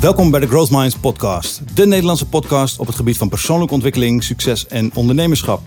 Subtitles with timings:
[0.00, 4.24] Welkom bij de Growth Minds podcast, de Nederlandse podcast op het gebied van persoonlijke ontwikkeling,
[4.24, 5.60] succes en ondernemerschap.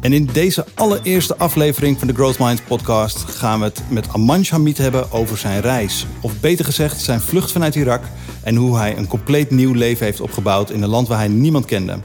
[0.00, 4.48] En in deze allereerste aflevering van de Growth Minds podcast gaan we het met Amanj
[4.50, 6.06] Hamid hebben over zijn reis.
[6.20, 8.02] Of beter gezegd, zijn vlucht vanuit Irak
[8.42, 11.64] en hoe hij een compleet nieuw leven heeft opgebouwd in een land waar hij niemand
[11.64, 11.98] kende.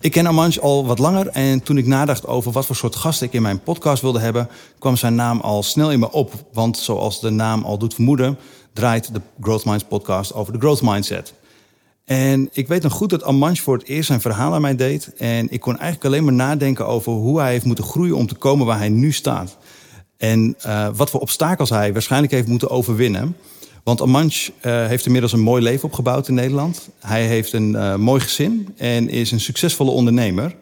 [0.00, 3.22] Ik ken Amanj al wat langer en toen ik nadacht over wat voor soort gast
[3.22, 4.48] ik in mijn podcast wilde hebben,
[4.78, 6.32] kwam zijn naam al snel in me op.
[6.52, 8.38] Want zoals de naam al doet vermoeden,
[8.76, 11.34] draait de Growth Minds podcast over de growth mindset.
[12.04, 15.12] En ik weet nog goed dat Amanj voor het eerst zijn verhaal aan mij deed.
[15.16, 18.34] En ik kon eigenlijk alleen maar nadenken over hoe hij heeft moeten groeien om te
[18.34, 19.56] komen waar hij nu staat.
[20.16, 23.36] En uh, wat voor obstakels hij waarschijnlijk heeft moeten overwinnen.
[23.84, 26.88] Want Amanj uh, heeft inmiddels een mooi leven opgebouwd in Nederland.
[27.00, 30.54] Hij heeft een uh, mooi gezin en is een succesvolle ondernemer.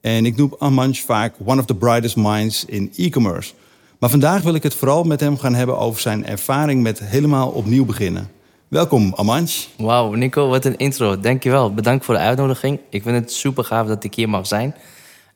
[0.00, 3.52] En ik noem Amanj vaak one of the brightest minds in e-commerce.
[3.98, 7.48] Maar vandaag wil ik het vooral met hem gaan hebben over zijn ervaring met helemaal
[7.48, 8.30] opnieuw beginnen.
[8.68, 9.50] Welkom, Amanj.
[9.76, 11.20] Wauw, Nico, wat een intro.
[11.20, 11.74] Dankjewel.
[11.74, 12.80] Bedankt voor de uitnodiging.
[12.90, 14.74] Ik vind het super gaaf dat ik hier mag zijn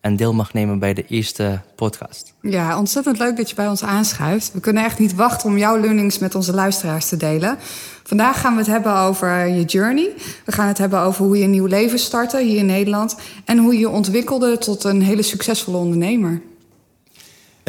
[0.01, 2.35] en deel mag nemen bij de eerste podcast.
[2.41, 4.53] Ja, ontzettend leuk dat je bij ons aanschuift.
[4.53, 7.59] We kunnen echt niet wachten om jouw learnings met onze luisteraars te delen.
[8.03, 10.13] Vandaag gaan we het hebben over je journey.
[10.45, 13.59] We gaan het hebben over hoe je een nieuw leven startte hier in Nederland en
[13.59, 16.41] hoe je je ontwikkelde tot een hele succesvolle ondernemer.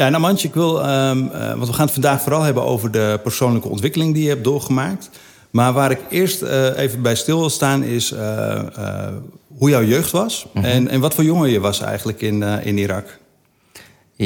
[0.02, 2.90] Ja, nou Mantje, ik wil, um, uh, want we gaan het vandaag vooral hebben over
[2.90, 5.10] de persoonlijke ontwikkeling die je hebt doorgemaakt.
[5.50, 8.62] Maar waar ik eerst uh, even bij stil wil staan is uh,
[9.56, 10.46] hoe jouw jeugd was.
[10.52, 10.70] Mm -hmm.
[10.70, 13.18] en, en wat voor jongen je was eigenlijk in, in Irak.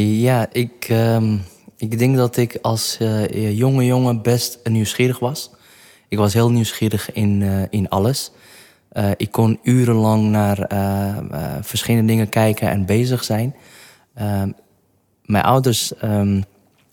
[0.00, 1.42] Ja, ik, um,
[1.77, 2.98] ik denk dat ik als
[3.30, 5.50] jonge jongen best nieuwsgierig was.
[6.08, 8.30] Ik was heel nieuwsgierig in, in alles.
[9.16, 10.66] ik kon urenlang naar
[11.62, 13.55] verschillende dingen kijken en bezig zijn.
[15.27, 16.44] Ehm, mijn ouders um,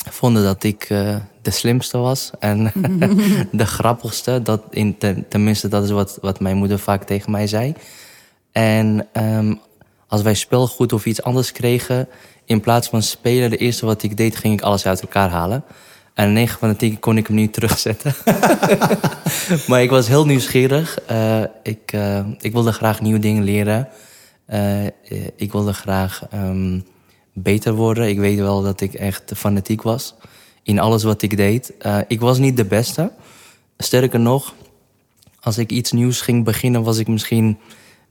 [0.10, 2.72] vonden dat ik uh, de slimste was en
[3.52, 4.42] de grappigste.
[4.42, 7.74] Dat in, ten, tenminste, dat is wat, wat mijn moeder vaak tegen mij zei.
[8.52, 9.60] En um,
[10.08, 12.08] als wij speelgoed of iets anders kregen,
[12.46, 15.64] in plaats van spelen, de eerste wat ik deed, ging ik alles uit elkaar halen.
[16.14, 18.14] En 9 van de 10 kon ik hem niet terugzetten.
[19.68, 21.00] maar ik was heel nieuwsgierig.
[21.12, 23.88] Uh, ik, uh, ik wilde graag nieuwe dingen leren.
[25.36, 26.84] Ik wilde graag um,
[27.34, 28.10] beter worden.
[28.10, 30.16] Ik weet wel dat ik echt fanatiek was
[30.64, 31.74] in alles wat ik deed.
[31.82, 33.12] Uh, ik was niet de beste.
[33.78, 34.56] Sterker nog,
[35.40, 37.58] als ik iets nieuws ging beginnen, was ik misschien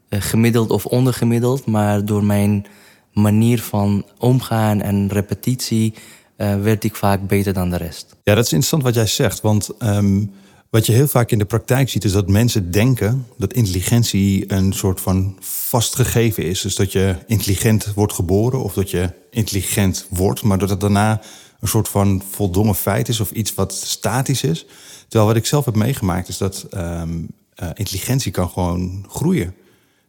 [0.09, 1.66] uh, gemiddeld of ondergemiddeld.
[1.66, 2.66] Maar door mijn
[3.12, 5.94] manier van omgaan en repetitie
[6.37, 8.16] uh, werd ik vaak beter dan de rest.
[8.25, 9.41] Ja, dat is interessant wat jij zegt.
[9.41, 10.33] Want um,
[10.72, 14.72] wat je heel vaak in de praktijk ziet, is dat mensen denken dat intelligentie een
[14.72, 16.60] soort van vastgegeven is.
[16.60, 21.21] Dus dat je intelligent wordt geboren of dat je intelligent wordt, maar dat het daarna
[21.60, 24.66] een soort van voldongen feit is of iets wat statisch is.
[25.09, 27.28] Terwijl wat ik zelf heb meegemaakt is dat um,
[27.62, 29.54] uh, intelligentie kan gewoon groeien.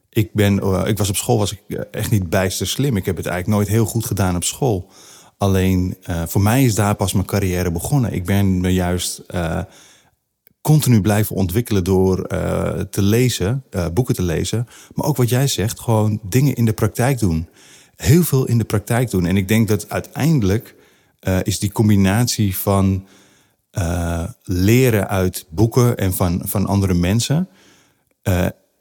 [0.09, 2.97] Ik, ben, uh, ik was op school was ik echt niet bijster slim.
[2.97, 4.89] Ik heb het eigenlijk nooit heel goed gedaan op school.
[5.37, 5.97] Alleen
[6.27, 8.13] voor mij is daar pas mijn carrière begonnen.
[8.13, 9.21] Ik ben me juist
[10.63, 14.67] continu blijven ontwikkelen door uh, te lezen, uh, boeken te lezen.
[14.93, 17.47] Maar ook wat jij zegt, gewoon dingen in de praktijk doen.
[17.95, 19.25] Heel veel in de praktijk doen.
[19.25, 20.75] En ik denk dat uiteindelijk
[21.21, 23.07] uh, is die combinatie van
[24.43, 27.47] leren uit boeken en van, van andere mensen.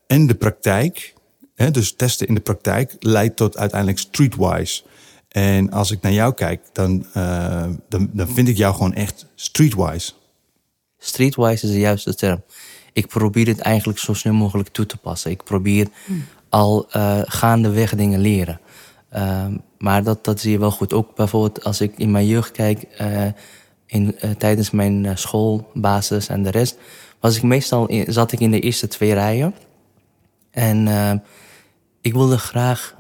[0.07, 1.15] en de praktijk,
[1.55, 4.83] hè, dus testen in de praktijk, leidt tot uiteindelijk streetwise.
[5.29, 7.07] En als ik naar jou kijk, dan,
[7.89, 10.13] dan, dan vind ik jou gewoon echt streetwise.
[11.05, 12.43] Streetwise is de juiste term.
[12.93, 15.31] Ik probeer het eigenlijk zo snel mogelijk toe te passen.
[15.31, 16.25] Ik probeer hmm.
[16.49, 18.61] al uh, gaandeweg dingen leren.
[19.15, 19.47] Uh,
[19.79, 20.93] maar dat, dat zie je wel goed.
[20.93, 23.27] Ook bijvoorbeeld als ik in mijn jeugd kijk, uh,
[23.87, 26.77] in, tijdens mijn schoolbasis en de rest,
[27.21, 29.55] was ik meestal in, zat ik in de eerste twee rijen.
[30.51, 30.89] En
[32.01, 32.95] ik wilde graag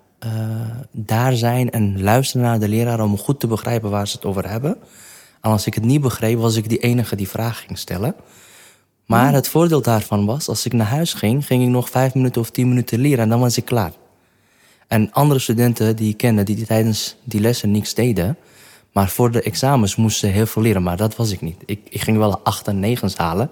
[0.91, 4.49] daar zijn en luisteren naar de leraar om goed te begrijpen waar ze het over
[4.49, 4.77] hebben.
[5.43, 8.15] En als ik het niet begreep, was ik die enige die vragen ging stellen.
[9.07, 9.35] Maar mm.
[9.35, 12.51] het voordeel daarvan was, als ik naar huis ging, ging ik nog vijf minuten of
[12.51, 13.93] tien minuten leren en dan was ik klaar.
[14.87, 18.37] En andere studenten die ik kende, die tijdens die lessen niks deden,
[18.93, 21.63] maar voor de examens moesten ze heel veel leren, maar dat was ik niet.
[21.67, 23.51] Ik, ik ging wel acht en negen halen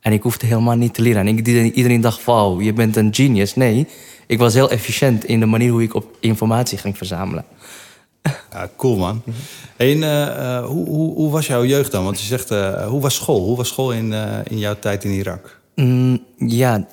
[0.00, 1.26] en ik hoefde helemaal niet te leren.
[1.26, 3.54] En ik, iedereen dacht, wow, je bent een genius.
[3.54, 3.86] Nee,
[4.26, 7.44] ik was heel efficiënt in de manier hoe ik op informatie ging verzamelen.
[8.52, 9.22] Ja, cool man.
[9.76, 12.04] En uh, hoe, hoe, hoe, was jouw jeugd dan?
[12.04, 13.44] Want je zegt, uh, hoe was school?
[13.44, 15.60] Hoe was school in, uh, in jouw tijd in Irak?
[15.74, 16.86] Mm, ja,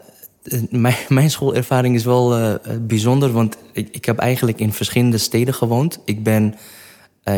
[0.70, 3.32] mijn, mijn schoolervaring is wel bijzonder.
[3.32, 6.00] Want ik, ik heb eigenlijk in verschillende steden gewoond.
[6.06, 6.56] Ik ben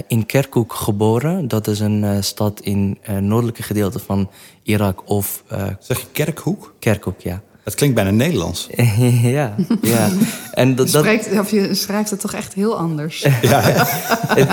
[0.08, 1.48] in Kirkuk geboren.
[1.48, 4.30] Dat is een stad in het noordelijke gedeelte van
[4.64, 5.10] Irak.
[5.10, 5.44] Of,
[5.80, 6.76] zeg je Kerkhoek?
[6.80, 7.42] Kerkuk, ja.
[7.66, 8.68] Het klinkt bijna Nederlands.
[9.38, 10.10] ja, ja.
[10.52, 13.22] En dat, je, spreekt, of je schrijft het toch echt heel anders.
[13.42, 13.88] ja,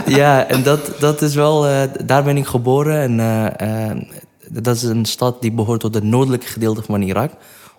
[0.06, 0.47] ja.
[0.47, 1.62] en dat, dat is wel...
[2.05, 3.20] daar ben ik geboren.
[3.20, 4.06] En
[4.49, 7.32] dat is een stad die behoort tot het noordelijke gedeelte van Irak.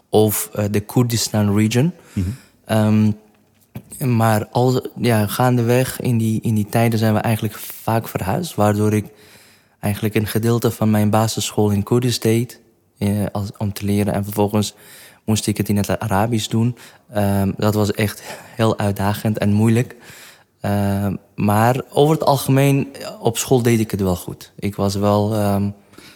[0.09, 1.93] Of de Koerdistan region.
[2.13, 2.35] Mm
[2.65, 2.77] -hmm.
[2.77, 3.15] um,
[4.15, 8.55] maar al, ja, gaandeweg in die, in die tijden zijn we eigenlijk vaak verhuisd.
[8.55, 9.05] Waardoor ik
[9.79, 12.61] eigenlijk een gedeelte van mijn basisschool in Koerdisch deed.
[12.97, 14.13] Eh, als, om te leren.
[14.13, 14.73] En vervolgens
[15.25, 16.77] moest ik het in het Arabisch doen.
[17.17, 18.23] Um, dat was echt
[18.55, 19.95] heel uitdagend en moeilijk.
[20.61, 22.87] Uh, maar over het algemeen,
[23.19, 24.51] op school deed ik het wel goed.
[24.59, 25.73] Ik was wel um,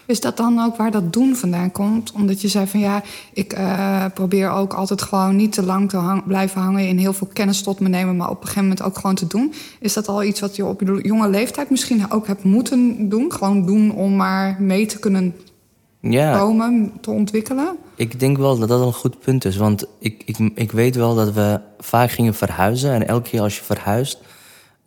[0.07, 2.11] is dat dan ook waar dat doen vandaan komt?
[2.11, 5.97] Omdat je zei van ja, ik uh, probeer ook altijd gewoon niet te lang te
[5.97, 8.81] hang, blijven hangen in heel veel kennis tot me nemen, maar op een gegeven moment
[8.81, 9.53] ook gewoon te doen.
[9.79, 13.31] Is dat al iets wat je op je jonge leeftijd misschien ook hebt moeten doen?
[13.31, 15.35] Gewoon doen om maar mee te kunnen
[15.99, 16.37] ja.
[16.37, 17.77] komen, te ontwikkelen?
[17.95, 19.57] Ik denk wel dat dat een goed punt is.
[19.57, 22.91] Want ik, ik, ik weet wel dat we vaak gingen verhuizen.
[22.91, 24.19] En elke keer als je verhuist,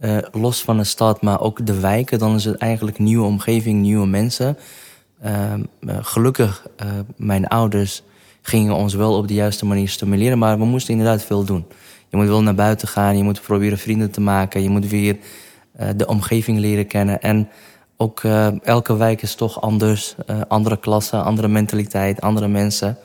[0.00, 3.80] uh, los van de stad, maar ook de wijken, dan is het eigenlijk nieuwe omgeving,
[3.80, 4.56] nieuwe mensen.
[5.22, 8.02] Ehm, eh, gelukkig, uh, mijn ouders
[8.42, 11.64] gingen ons wel op de juiste manier stimuleren, maar we moesten inderdaad veel doen.
[12.08, 15.18] Je moet wel naar buiten gaan, je moet proberen vrienden te maken, je moet weer
[15.96, 17.20] de omgeving leren kennen.
[17.20, 17.48] En
[18.00, 18.20] ook
[18.62, 20.14] elke wijk is toch anders,
[20.48, 22.96] andere klassen, andere mentaliteit, andere mensen.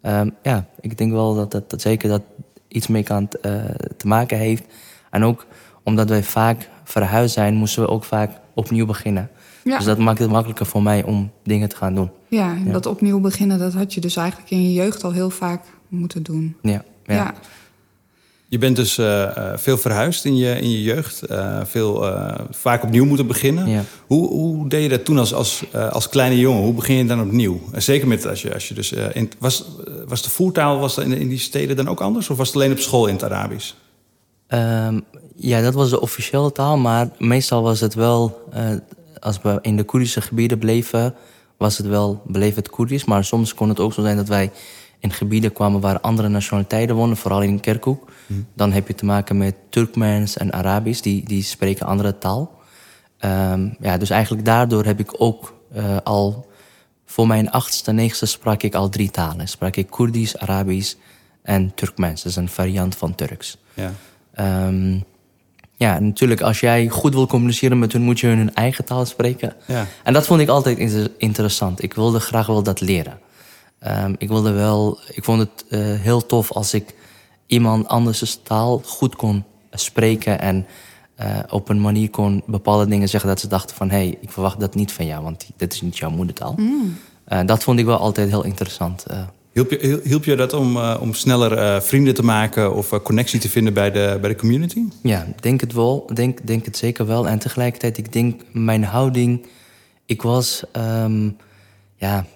[0.00, 2.22] Ehm, ja, ik denk wel dat, dat, dat zeker dat
[2.68, 3.28] iets mee kan
[3.96, 4.64] te maken heeft.
[5.10, 5.46] En ook
[5.82, 9.30] omdat wij vaak verhuisd zijn, moesten we ook vaak opnieuw beginnen.
[9.64, 9.76] Ja.
[9.76, 12.10] Dus dat maakt het makkelijker voor mij om dingen te gaan doen.
[12.28, 15.62] Ja, dat opnieuw beginnen, dat had je dus eigenlijk in je jeugd al heel vaak
[15.88, 16.56] moeten doen.
[16.62, 16.84] Ja.
[17.04, 17.34] ja.
[18.48, 21.30] Je bent dus uh, veel verhuisd in je, in je jeugd.
[21.30, 22.12] Uh, veel,
[22.50, 23.68] vaak opnieuw moeten beginnen.
[23.68, 23.84] Ja.
[24.06, 26.62] Hoe, hoe deed je dat toen als, als, als kleine jongen?
[26.62, 27.60] Hoe begin je dan opnieuw?
[27.76, 28.92] zeker met als je, als je dus.
[28.92, 29.64] in, was,
[30.06, 32.30] was de voertaal was in, in die steden dan ook anders?
[32.30, 33.72] Of was het alleen op school in het Arabisch?
[34.48, 35.04] Um,
[35.36, 36.76] ja, dat was de officiële taal.
[36.76, 38.42] Maar meestal was het wel
[39.24, 41.14] als we in de Koerdische gebieden bleven,
[41.56, 43.04] was het wel, bleef het Koerdisch.
[43.04, 44.50] Maar soms kon het ook zo zijn dat wij
[44.98, 47.98] in gebieden kwamen waar andere nationaliteiten wonen, vooral in Kirkuk.
[48.26, 48.46] Hmm.
[48.54, 52.62] Dan heb je te maken met Turkmens en Arabisch, die, die spreken andere taal.
[53.20, 56.50] Um, ja, dus eigenlijk daardoor heb ik ook uh, al
[57.06, 59.48] voor mijn achtste, negende sprak ik al drie talen.
[59.48, 60.94] Sprak ik Koerdisch, Arabisch
[61.42, 62.22] en Turkmens.
[62.22, 63.58] Dat is een variant van Turks.
[63.74, 63.92] Ja.
[64.66, 65.04] Um,
[65.76, 69.52] ja, natuurlijk, als jij goed wil communiceren met hun, moet je hun eigen taal spreken.
[69.66, 69.86] Ja.
[70.02, 70.78] En dat vond ik altijd
[71.18, 71.82] interessant.
[71.82, 73.18] Ik wilde graag wel dat leren.
[73.86, 76.94] Um, ik wilde wel, ik vond het uh, heel tof als ik
[77.46, 80.66] iemand anders taal goed kon spreken en
[81.20, 84.30] uh, op een manier kon bepaalde dingen zeggen dat ze dachten van hé, hey, ik
[84.30, 86.54] verwacht dat niet van jou, want dit is niet jouw moedertaal.
[86.56, 86.96] Mm.
[87.28, 89.06] Uh, dat vond ik wel altijd heel interessant.
[89.54, 92.98] Hielp je, hielp je dat om, uh, om sneller uh, vrienden te maken of uh,
[93.00, 94.82] connectie te vinden bij de, bij de community?
[95.02, 96.10] Ja, denk het wel.
[96.14, 97.28] Denk, denk het zeker wel.
[97.28, 99.46] En tegelijkertijd, ik denk mijn houding.
[100.06, 101.36] Ik was, um,
[101.96, 102.26] ja,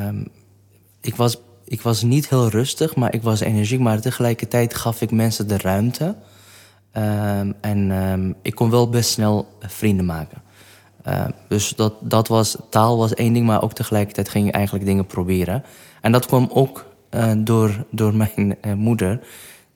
[0.00, 0.28] um,
[1.00, 3.80] ik was, ik was niet heel rustig, maar ik was energiek.
[3.80, 6.14] Maar tegelijkertijd gaf ik mensen de ruimte.
[6.96, 10.42] Um, en ik kon wel best snel vrienden maken.
[11.48, 15.06] dus dat, dat was, taal was één ding, maar ook tegelijkertijd ging je eigenlijk dingen
[15.06, 15.64] proberen.
[16.00, 19.20] En dat kwam ook uh, door, door mijn uh, moeder.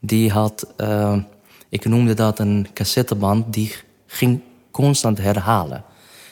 [0.00, 0.75] Die had,
[1.69, 3.75] ik noemde dat een cassetteband, die
[4.07, 5.85] ging constant herhalen.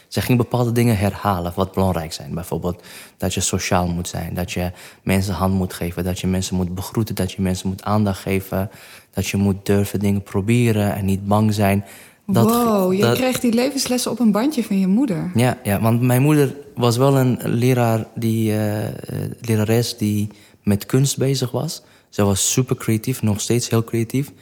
[0.09, 2.35] Ze ging bepaalde dingen herhalen wat belangrijk zijn.
[2.35, 2.83] Bijvoorbeeld
[3.17, 4.71] dat je sociaal moet zijn, dat je
[5.03, 8.71] mensen hand moet geven, dat je mensen moet begroeten, dat je mensen moet aandacht geven,
[9.11, 11.85] dat je moet durven dingen proberen en niet bang zijn.
[12.27, 15.31] Dat, wow, je kreeg die levenslessen op een bandje van je moeder.
[15.35, 18.85] Ja, ja want mijn moeder was wel een leraar die, uh,
[19.41, 20.29] lerares die
[20.63, 21.83] met kunst bezig was.
[22.09, 24.33] Ze was super creatief, nog steeds heel creatief.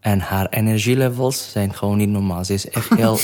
[0.00, 2.44] En haar energielevels zijn gewoon niet normaal.
[2.44, 3.18] Ze is echt heel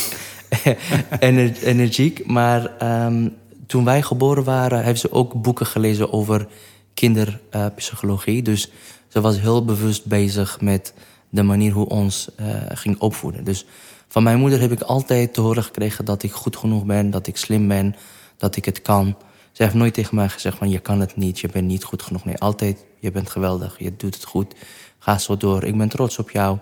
[1.62, 2.26] energiek.
[2.26, 2.70] Maar
[3.06, 6.46] um, toen wij geboren waren, heeft ze ook boeken gelezen over
[6.94, 8.42] kinderpsychologie.
[8.42, 8.70] Dus
[9.08, 10.94] ze was heel bewust bezig met
[11.28, 13.44] de manier hoe ons uh, ging opvoeden.
[13.44, 13.66] Dus
[14.08, 17.26] van mijn moeder heb ik altijd te horen gekregen dat ik goed genoeg ben, dat
[17.26, 17.96] ik slim ben,
[18.36, 19.16] dat ik het kan.
[19.52, 22.02] Ze heeft nooit tegen mij gezegd van je kan het niet, je bent niet goed
[22.02, 22.24] genoeg.
[22.24, 24.54] Nee, altijd je bent geweldig, je doet het goed,
[24.98, 26.58] ga zo door, ik ben trots op jou.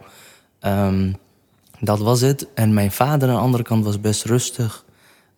[0.60, 1.16] Um,
[1.80, 2.46] dat was het.
[2.54, 4.84] En mijn vader aan de andere kant was best rustig.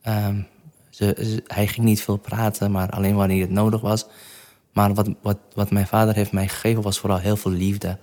[0.09, 0.47] Um,
[0.91, 4.07] ze, hij ging niet veel praten, maar alleen wanneer het nodig was.
[4.73, 7.99] Maar wat, wat, wat mijn vader heeft mij gegeven was vooral heel veel liefde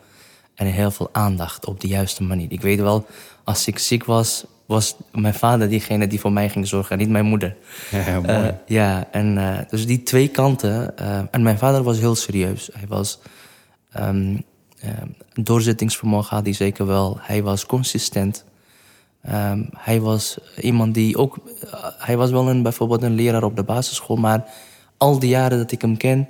[0.56, 2.52] en heel veel aandacht op de juiste manier.
[2.52, 3.06] Ik weet wel,
[3.44, 7.10] als ik ziek was, was mijn vader diegene die voor mij ging zorgen en niet
[7.10, 7.56] mijn moeder.
[7.92, 8.28] Ja, mooi.
[8.28, 10.94] Eh, ja, en uh, dus die twee kanten.
[11.02, 12.70] Uh, en mijn vader was heel serieus.
[12.74, 13.20] Hij was.
[14.00, 14.44] Um,
[15.34, 17.18] doorzettingsvermogen had hij zeker wel.
[17.22, 18.46] Hij was consistent.
[19.30, 21.38] Um, hij was iemand die ook.
[21.98, 24.50] hij was wel een, bijvoorbeeld een leraar op de basisschool, maar
[24.98, 26.30] al die jaren dat ik hem ken.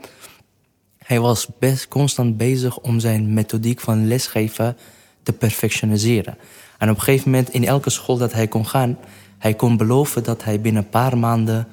[0.97, 4.77] Hij was best constant bezig om zijn methodiek van lesgeven
[5.23, 6.37] te perfectioniseren.
[6.77, 8.97] En op een gegeven moment, in elke school dat hij kon gaan,
[9.37, 11.67] hij kon beloven dat hij binnen een paar maanden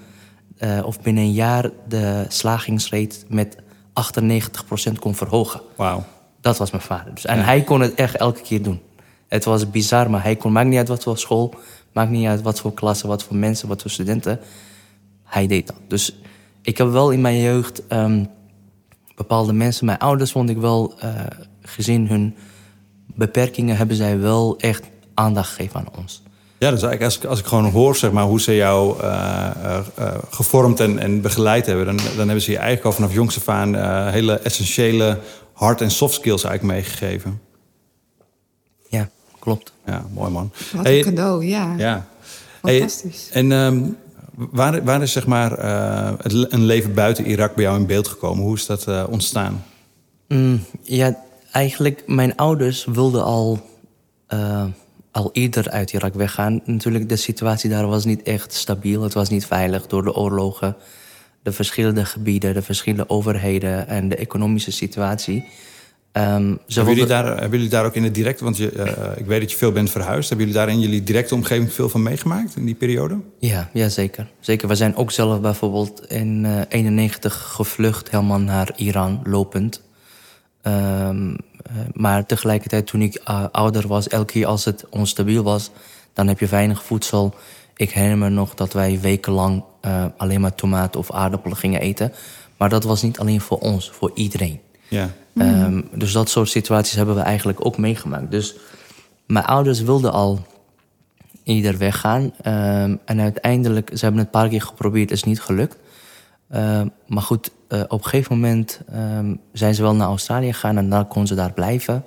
[0.58, 5.60] uh, of binnen een jaar de slagingsrate met 98% kon verhogen.
[5.76, 6.04] Wauw.
[6.44, 7.14] Dat was mijn vader.
[7.14, 7.44] Dus, en ja.
[7.44, 8.80] hij kon het echt elke keer doen.
[9.28, 11.54] Het was bizar, maar hij kon, maakt niet uit wat voor school,
[11.92, 14.40] maakt niet uit wat voor klassen, wat voor mensen, wat voor studenten.
[15.24, 15.76] Hij deed dat.
[15.88, 16.16] Dus
[16.62, 18.28] ik heb wel in mijn jeugd um,
[19.16, 21.10] bepaalde mensen, mijn ouders vond ik wel, uh,
[21.62, 22.34] gezien hun
[23.06, 24.82] beperkingen, hebben zij wel echt
[25.14, 26.22] aandacht gegeven aan ons.
[26.58, 29.50] Ja, dus eigenlijk als ik, als ik gewoon hoor zeg maar, hoe ze jou uh,
[29.64, 33.12] uh, uh, gevormd en, en begeleid hebben, dan, dan hebben ze je eigenlijk al vanaf
[33.12, 33.74] jongs af aan
[34.10, 35.18] hele essentiële
[35.54, 37.40] hard- en soft skills eigenlijk meegegeven.
[38.88, 39.08] Ja,
[39.38, 39.72] klopt.
[39.86, 40.52] Ja, mooi man.
[40.72, 41.74] Wat een cadeau, ja.
[41.76, 42.06] Ja.
[42.62, 43.28] Fantastisch.
[43.30, 43.96] Hey, en um,
[44.34, 45.58] waar, waar is zeg maar,
[46.24, 48.44] een leven buiten Irak bij jou in beeld gekomen?
[48.44, 49.64] Hoe is dat ontstaan?
[50.28, 51.18] Mm, ja,
[51.52, 53.60] eigenlijk, mijn ouders wilden al
[54.28, 54.64] uh,
[55.10, 56.60] al eerder uit Irak weggaan.
[56.64, 59.02] Natuurlijk, de situatie daar was niet echt stabiel.
[59.02, 60.76] Het was niet veilig door de oorlogen,
[61.44, 65.44] de verschillende gebieden, de verschillende overheden en de economische situatie.
[66.16, 68.84] Um, hebben, jullie daar, hebben jullie daar ook in het direct, want je, uh,
[69.16, 71.88] ik weet dat je veel bent verhuisd, hebben jullie daar in jullie directe omgeving veel
[71.88, 73.20] van meegemaakt in die periode?
[73.38, 74.30] Ja, ja zeker.
[74.40, 74.68] zeker.
[74.68, 79.82] We zijn ook zelf bijvoorbeeld in 1991 uh, gevlucht, helemaal naar Iran, lopend.
[80.62, 81.36] Um,
[81.92, 85.70] maar tegelijkertijd, toen ik uh, ouder was, elke keer als het onstabiel was,
[86.12, 87.34] dan heb je weinig voedsel.
[87.76, 92.12] Ik herinner me nog dat wij wekenlang uh, alleen maar tomaten of aardappelen gingen eten.
[92.56, 94.60] Maar dat was niet alleen voor ons, voor iedereen.
[94.88, 95.10] Ja.
[95.34, 98.30] Um, dus dat soort situaties hebben we eigenlijk ook meegemaakt.
[98.30, 98.56] Dus
[99.26, 100.46] mijn ouders wilden al
[101.42, 102.22] ieder weggaan.
[102.22, 105.76] Um, en uiteindelijk, ze hebben het een paar keer geprobeerd, is niet gelukt.
[106.50, 110.76] Uh, maar goed, uh, op een gegeven moment um, zijn ze wel naar Australië gegaan
[110.76, 112.04] en dan kon ze daar blijven.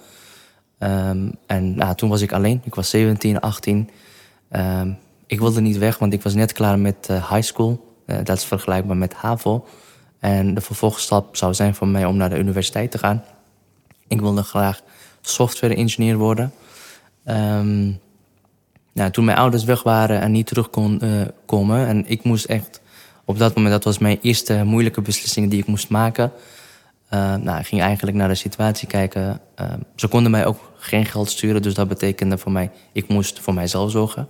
[0.79, 2.61] Um, en nou, toen was ik alleen.
[2.63, 3.89] Ik was 17, 18.
[4.51, 4.97] Um,
[5.27, 7.95] ik wilde niet weg, want ik was net klaar met uh, high school.
[8.05, 9.65] Uh, dat is vergelijkbaar met HAVO.
[10.19, 13.23] En de vervolgstap zou zijn voor mij om naar de universiteit te gaan.
[14.07, 14.81] Ik wilde graag
[15.21, 16.53] software engineer worden.
[18.93, 21.01] nou, toen mijn ouders weg waren en niet terug kon
[21.45, 21.87] komen...
[21.87, 22.81] en ik moest echt
[23.29, 26.31] op dat moment, dat was mijn eerste moeilijke beslissing die ik moest maken.
[27.13, 29.41] Uh, nou, ik ging eigenlijk naar de situatie kijken.
[29.61, 33.39] Uh, ze konden mij ook geen geld sturen, dus dat betekende voor mij, ik moest
[33.39, 34.27] voor mijzelf zorgen.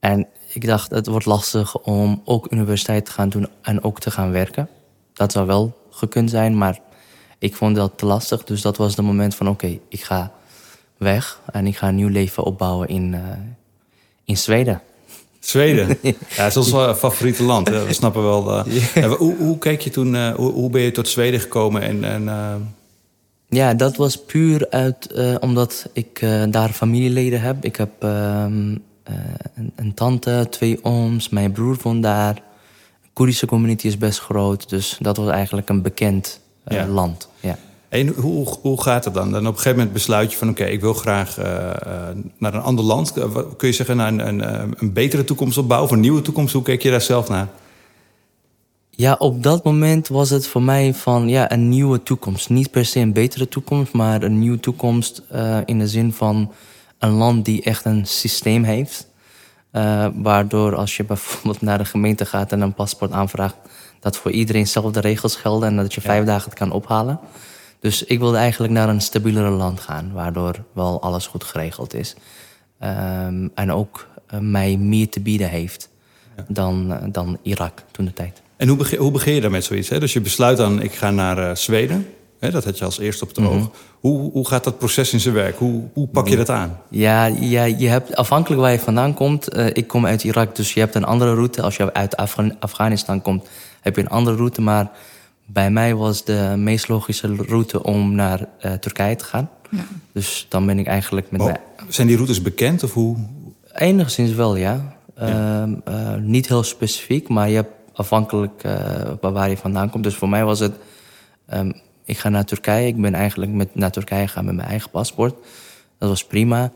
[0.00, 4.10] En ik dacht, het wordt lastig om ook universiteit te gaan doen en ook te
[4.10, 4.68] gaan werken.
[5.12, 6.78] Dat zou wel gekund zijn, maar
[7.38, 8.44] ik vond dat te lastig.
[8.44, 10.32] Dus dat was het moment van, oké, okay, ik ga
[10.96, 13.20] weg en ik ga een nieuw leven opbouwen in, uh,
[14.24, 14.82] in Zweden.
[15.38, 15.98] Zweden.
[16.02, 17.68] Ja, het is ons favoriete land.
[17.68, 17.86] Hè.
[17.86, 18.66] We snappen wel.
[18.66, 19.08] Uh, ja.
[19.08, 21.82] hoe, hoe keek je toen, uh, hoe, hoe, ben je tot Zweden gekomen?
[21.82, 22.74] En, en.
[23.48, 27.64] Ja, dat was puur uit omdat ik daar familieleden heb.
[27.64, 27.90] Ik heb
[29.02, 29.18] ehm,
[29.54, 32.34] een, een, tante, twee ooms, mijn broer woont daar.
[32.34, 36.86] De Koerdische community is best groot, dus dat was eigenlijk een bekend ja.
[36.86, 37.28] land.
[37.40, 37.58] Ja.
[37.90, 39.30] En hoe, hoe gaat het dan?
[39.30, 40.48] Dan op een gegeven moment besluit je van...
[40.48, 41.44] oké, okay, ik wil graag uh,
[42.38, 43.12] naar een ander land.
[43.56, 45.90] Kun je zeggen naar een, een, een betere toekomst opbouwen...
[45.90, 46.52] of een nieuwe toekomst?
[46.52, 47.48] Hoe keek je daar zelf naar?
[48.90, 52.48] Ja, op dat moment was het voor mij van ja, een nieuwe toekomst.
[52.48, 55.22] Niet per se een betere toekomst, maar een nieuwe toekomst...
[55.32, 56.52] Uh, in de zin van
[57.00, 59.08] een land die echt een systeem heeft...
[59.72, 63.56] Uh, waardoor als je bijvoorbeeld naar de gemeente gaat en een paspoort aanvraagt...
[64.00, 66.24] dat voor iedereen dezelfde regels gelden en dat je vijf ja.
[66.24, 67.20] dagen het kan ophalen...
[67.80, 72.14] Dus ik wilde eigenlijk naar een stabielere land gaan, waardoor wel alles goed geregeld is.
[72.82, 75.88] Um, en ook uh, mij meer te bieden heeft
[76.36, 76.44] ja.
[76.48, 78.42] dan, uh, dan Irak toen de tijd.
[78.56, 79.88] En hoe begin, hoe begin je daar met zoiets?
[79.88, 80.00] Hè?
[80.00, 82.06] Dus je besluit dan, ik ga naar Zweden.
[82.40, 83.52] Hè, dat had je als eerste op het oog.
[83.52, 83.70] Mm -hmm.
[84.00, 85.58] hoe, hoe gaat dat proces in zijn werk?
[85.58, 86.80] Hoe, hoe pak je dat aan?
[86.90, 89.56] Ja, ja, je hebt afhankelijk waar je vandaan komt.
[89.76, 91.62] ik kom uit Irak, dus je hebt een andere route.
[91.62, 93.48] Als je uit Af Afghanistan komt,
[93.80, 94.60] heb je een andere route.
[94.60, 94.90] Maar
[95.52, 99.50] bij mij was de meest logische route om naar uh, Turkije te gaan.
[99.70, 99.84] Ja.
[100.12, 101.52] Dus dan ben ik eigenlijk met oh,
[101.88, 103.16] Zijn die routes bekend of hoe?
[103.72, 104.96] Enigszins wel, ja.
[105.16, 105.66] ja.
[105.66, 108.62] Uh, uh, niet heel specifiek, maar je hebt afhankelijk
[109.20, 110.04] waar je vandaan komt.
[110.04, 110.72] Dus voor mij was het,
[111.54, 111.72] um,
[112.04, 112.86] ik ga naar Turkije.
[112.86, 115.34] Ik ben eigenlijk met, naar Turkije gegaan met mijn eigen paspoort.
[115.98, 116.72] Dat was prima.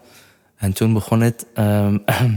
[0.57, 1.47] En toen begon het.
[1.55, 1.99] ehm,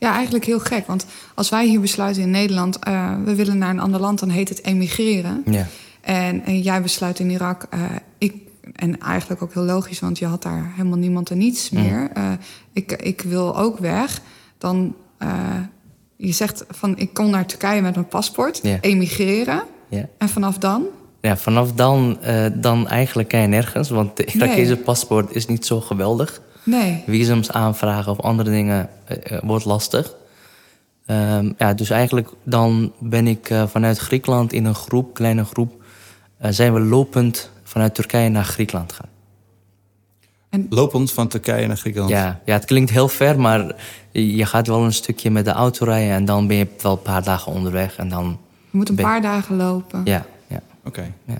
[0.00, 0.86] Ja, eigenlijk heel gek.
[0.86, 4.28] Want als wij hier besluiten in Nederland, eh, we willen naar een ander land, dan
[4.28, 5.42] heet het emigreren.
[5.46, 5.66] ja,
[6.00, 7.80] En, en jij besluit in Irak, eh,
[8.18, 8.34] ik,
[8.74, 11.82] en eigenlijk ook heel logisch, want je had daar helemaal niemand en niets Mm.
[11.82, 12.10] meer.
[12.14, 12.30] Eh,
[12.72, 14.20] ik, ik wil ook weg.
[14.58, 14.94] Dan,
[16.16, 19.62] je zegt van, ik kom naar Turkije met mijn paspoort, emigreren.
[19.88, 20.08] ja.
[20.18, 20.84] En vanaf dan?
[21.20, 24.76] Ja, vanaf dan, eh, dan eigenlijk kan je nergens, want de Irakese Nee.
[24.82, 26.40] paspoort is niet zo geweldig.
[26.62, 27.02] Nee.
[27.06, 30.14] Visums aanvragen of andere dingen eh, eh, wordt lastig.
[31.06, 35.82] Ehm, ja, dus eigenlijk dan ben ik eh, vanuit Griekenland in een groep, kleine groep,
[36.38, 39.08] eh, zijn we lopend vanuit Turkije naar Griekenland gaan.
[40.70, 42.12] Lopend van Turkije naar Griekenland.
[42.12, 43.74] Ja, ja, het klinkt heel ver, maar
[44.10, 47.02] je gaat wel een stukje met de auto rijden en dan ben je wel een
[47.02, 48.38] paar dagen onderweg en dan,
[48.70, 50.00] Je moet een Ben- paar dagen lopen.
[50.04, 50.24] ja,
[50.88, 51.12] Oké.
[51.24, 51.38] Ja.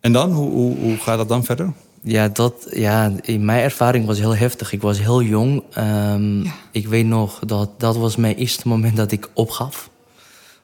[0.00, 0.32] En dan?
[0.32, 1.72] Hoe, hoe, hoe gaat dat dan verder?
[2.02, 4.72] Ja, dat, ja, in mijn ervaring was heel heftig.
[4.72, 5.62] Ik was heel jong.
[5.72, 6.52] Ehm, Ja.
[6.70, 9.90] Ik weet nog dat dat was mijn eerste moment dat ik opgaf.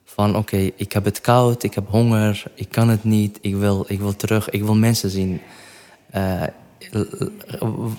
[0.04, 3.84] Van oké, ik heb het koud, ik heb honger, ik kan het niet, ik wil,
[3.88, 5.40] ik wil terug, ik wil mensen zien.
[6.10, 6.42] Eh,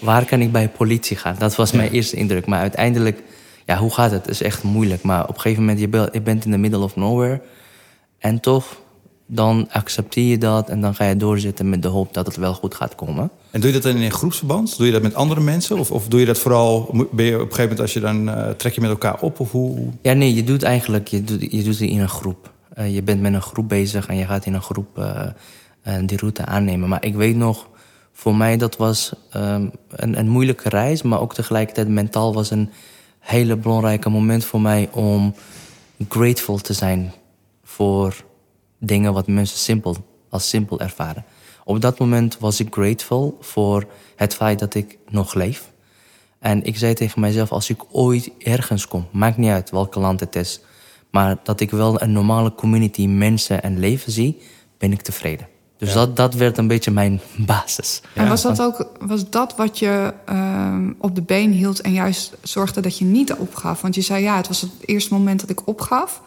[0.02, 1.36] waar kan ik bij politie gaan?
[1.40, 2.46] Dat was mijn eerste indruk.
[2.46, 3.24] Maar uiteindelijk,
[3.66, 4.22] ja, hoe gaat het?
[4.22, 5.04] Het is echt moeilijk.
[5.04, 7.42] Maar op een gegeven moment, je, bent- je bent in the middle of nowhere.
[8.20, 8.82] En toch,
[9.30, 12.54] dan accepteer je dat en dan ga je doorzetten met de hoop dat het wel
[12.54, 13.30] goed gaat komen.
[13.52, 14.78] En doe je dat dan in een groepsverband?
[14.78, 15.80] Doe je dat met andere mensen?
[15.80, 16.90] Of, of doe je dat vooral...
[17.12, 18.30] Ben je op een gegeven moment als je dan...
[18.30, 19.40] eh, trek je met elkaar op?
[19.40, 19.90] Of hoe...
[20.02, 22.52] Ja, nee, je doet eigenlijk, je doet, je doet het in een groep.
[22.74, 26.18] Eh, je bent met een groep bezig en je gaat in een groep eh, die
[26.18, 26.90] route aannemen.
[26.90, 27.68] Maar ik weet nog,
[28.14, 32.70] voor mij dat was ehm, een, een moeilijke reis, maar ook tegelijkertijd mentaal was een
[33.20, 35.36] hele belangrijke moment voor mij om
[36.10, 37.14] grateful te zijn
[37.64, 38.26] voor
[38.78, 39.96] dingen wat mensen simpel,
[40.30, 41.26] als simpel ervaren.
[41.64, 45.72] Op dat moment was ik grateful voor het feit dat ik nog leef.
[46.40, 50.20] En ik zei tegen mijzelf, als ik ooit ergens kom, maakt niet uit welk land
[50.20, 50.62] het is,
[51.12, 54.42] maar dat ik wel een normale community, mensen en leven zie,
[54.78, 55.48] ben ik tevreden.
[55.78, 58.02] Dus dat, dat werd een beetje mijn basis.
[58.14, 62.38] En was dat ook was dat wat je ehm, op de been hield en juist
[62.42, 63.82] zorgde dat je niet opgaf?
[63.82, 66.22] Want je zei ja, het was het eerste moment dat ik opgaf.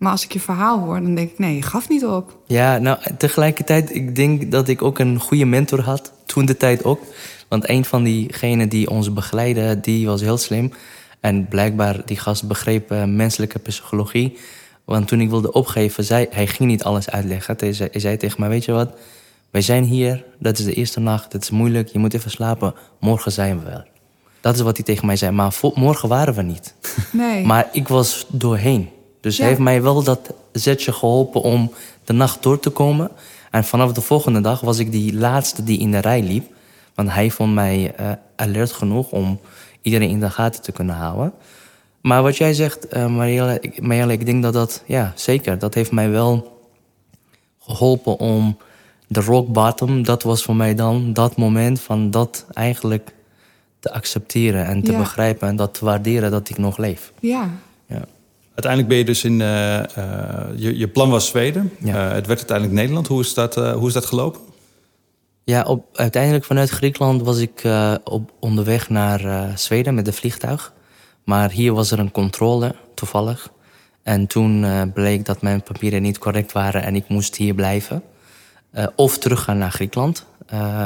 [0.00, 2.38] Maar als ik je verhaal hoor, dan denk ik nee, je gaf niet op.
[2.46, 6.12] Ja, nou, tegelijkertijd, ik denk dat ik ook een goede mentor had.
[6.26, 7.00] Toen de tijd ook.
[7.48, 10.72] Want een van diegenen die ons begeleidde, die was heel slim.
[11.20, 14.38] En blijkbaar, die gast begreep eh, menselijke psychologie.
[14.84, 17.56] Want toen ik wilde opgeven, zei hij ging niet alles uitleggen.
[17.58, 18.94] Hij zei, tegen mij, weet je wat?
[19.50, 22.74] Wij zijn hier, dat is de eerste nacht, het is moeilijk, je moet even slapen.
[23.00, 23.84] Morgen zijn we wel.
[24.40, 25.32] Dat is wat hij tegen mij zei.
[25.32, 26.74] Maar morgen waren we niet.
[27.12, 27.46] Nee.
[27.46, 28.88] Maar ik was doorheen.
[29.20, 29.40] Dus Ja.
[29.40, 31.72] hij heeft mij wel dat zetje geholpen om
[32.04, 33.10] de nacht door te komen.
[33.50, 36.52] En vanaf de volgende dag was ik die laatste die in de rij liep.
[36.94, 39.40] Want hij vond mij eh, alert genoeg om
[39.82, 41.32] iedereen in de gaten te kunnen houden.
[42.00, 45.58] Maar wat jij zegt, eh Marielle, ik, Marielle, ik denk dat dat, ja, zeker.
[45.58, 46.58] Dat heeft mij wel
[47.60, 48.56] geholpen om
[49.06, 53.14] de rock bottom, dat was voor mij dan dat moment van dat eigenlijk
[53.78, 54.98] te accepteren en te Ja.
[54.98, 57.12] begrijpen en dat te waarderen dat ik nog leef.
[57.20, 57.48] Ja.
[57.86, 58.02] Ja.
[58.60, 59.40] Uiteindelijk ben je dus in...
[59.40, 61.72] eh, eh, je, je plan was Zweden.
[61.78, 62.08] Ja.
[62.08, 63.06] Eh, het werd uiteindelijk Nederland.
[63.06, 64.40] Hoe is dat, hoe is dat gelopen?
[65.44, 67.62] Ja, op, uiteindelijk vanuit Griekenland was ik
[68.04, 70.72] op, onderweg naar Zweden met de vliegtuig.
[71.24, 73.48] Maar hier was er een controle, toevallig.
[74.02, 78.02] En toen bleek dat mijn papieren niet correct waren en ik moest hier blijven.
[78.70, 80.26] Eh, of teruggaan naar Griekenland.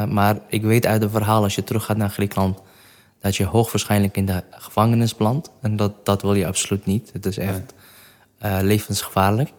[0.08, 2.58] Maar ik weet uit het verhaal, als je teruggaat naar Griekenland...
[3.24, 5.50] dat je hoogwaarschijnlijk in de gevangenis belandt.
[5.60, 7.10] En dat, dat wil je absoluut niet.
[7.12, 7.74] Het is echt
[8.38, 9.52] eh, levensgevaarlijk.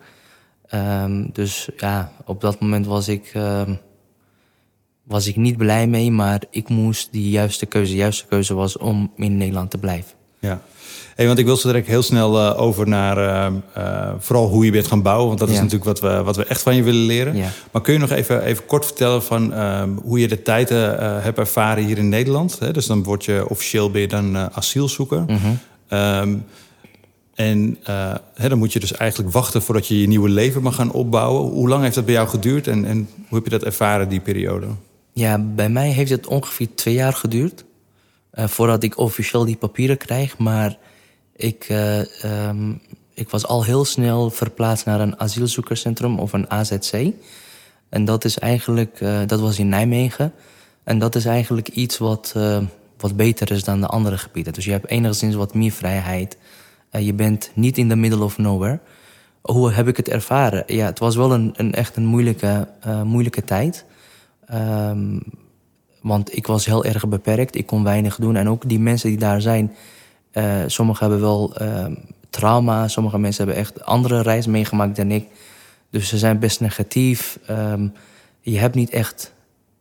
[0.67, 3.32] Ehm, dus ja, op dat moment was ik...
[3.34, 3.73] ehm,
[5.04, 7.91] was ik niet blij mee, maar ik moest die juiste keuze.
[7.91, 10.13] De juiste keuze was om in Nederland te blijven.
[10.39, 10.62] Ja.
[11.15, 14.65] Hey, want ik wil zo direct heel snel eh, over naar eh, eh, vooral hoe
[14.65, 15.28] je bent gaan bouwen.
[15.28, 15.62] Want dat is Ja.
[15.62, 17.36] natuurlijk wat we, wat we echt van je willen leren.
[17.36, 17.49] Ja.
[17.71, 21.38] Maar kun je nog even, even kort vertellen van ehm, hoe je de tijden hebt
[21.38, 22.60] ervaren hier in Nederland?
[22.60, 22.73] Hè?
[22.73, 25.25] Dus dan word je officieel ben je dan asielzoeker.
[25.88, 26.36] Ehm,
[27.36, 27.78] en
[28.34, 31.51] hè, dan moet je dus eigenlijk wachten voordat je je nieuwe leven mag gaan opbouwen.
[31.51, 34.19] Hoe lang heeft dat bij jou geduurd en, en hoe heb je dat ervaren, die
[34.19, 34.67] periode?
[35.13, 37.63] Ja, bij mij heeft het ongeveer twee jaar geduurd.
[38.34, 40.38] voordat ik officieel die papieren krijg.
[40.38, 40.78] Maar
[41.36, 42.71] ik, eh, ehm,
[43.13, 47.13] ik was al heel snel verplaatst naar een asielzoekerscentrum of een AZC.
[47.89, 50.34] En dat is eigenlijk, eh, dat was in Nijmegen.
[50.84, 52.58] En dat is eigenlijk iets wat, eh,
[52.98, 54.54] wat beter is dan de andere gebieden.
[54.54, 56.38] Dus je hebt enigszins wat meer vrijheid.
[57.00, 58.80] Je bent niet in the middle of nowhere.
[59.41, 60.63] Hoe heb ik het ervaren?
[60.67, 62.67] Ja, het was wel een, een echt een moeilijke,
[63.04, 63.86] moeilijke tijd.
[64.45, 65.19] Ehm,
[66.02, 67.56] want ik was heel erg beperkt.
[67.56, 68.36] Ik kon weinig doen.
[68.36, 69.76] En ook die mensen die daar zijn,
[70.38, 71.86] uh, sommigen hebben wel uh,
[72.30, 72.88] trauma.
[72.88, 75.28] Sommige mensen hebben echt andere reis meegemaakt dan ik.
[75.89, 77.39] Dus ze zijn best negatief.
[77.50, 77.93] Um,
[78.41, 79.34] je hebt niet echt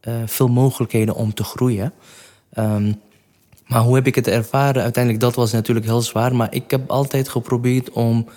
[0.09, 1.93] uh, veel mogelijkheden om te groeien.
[2.59, 3.01] Um,
[3.67, 4.83] maar hoe heb ik het ervaren?
[4.83, 6.35] Uiteindelijk, dat was natuurlijk heel zwaar.
[6.35, 8.29] Maar ik heb altijd geprobeerd om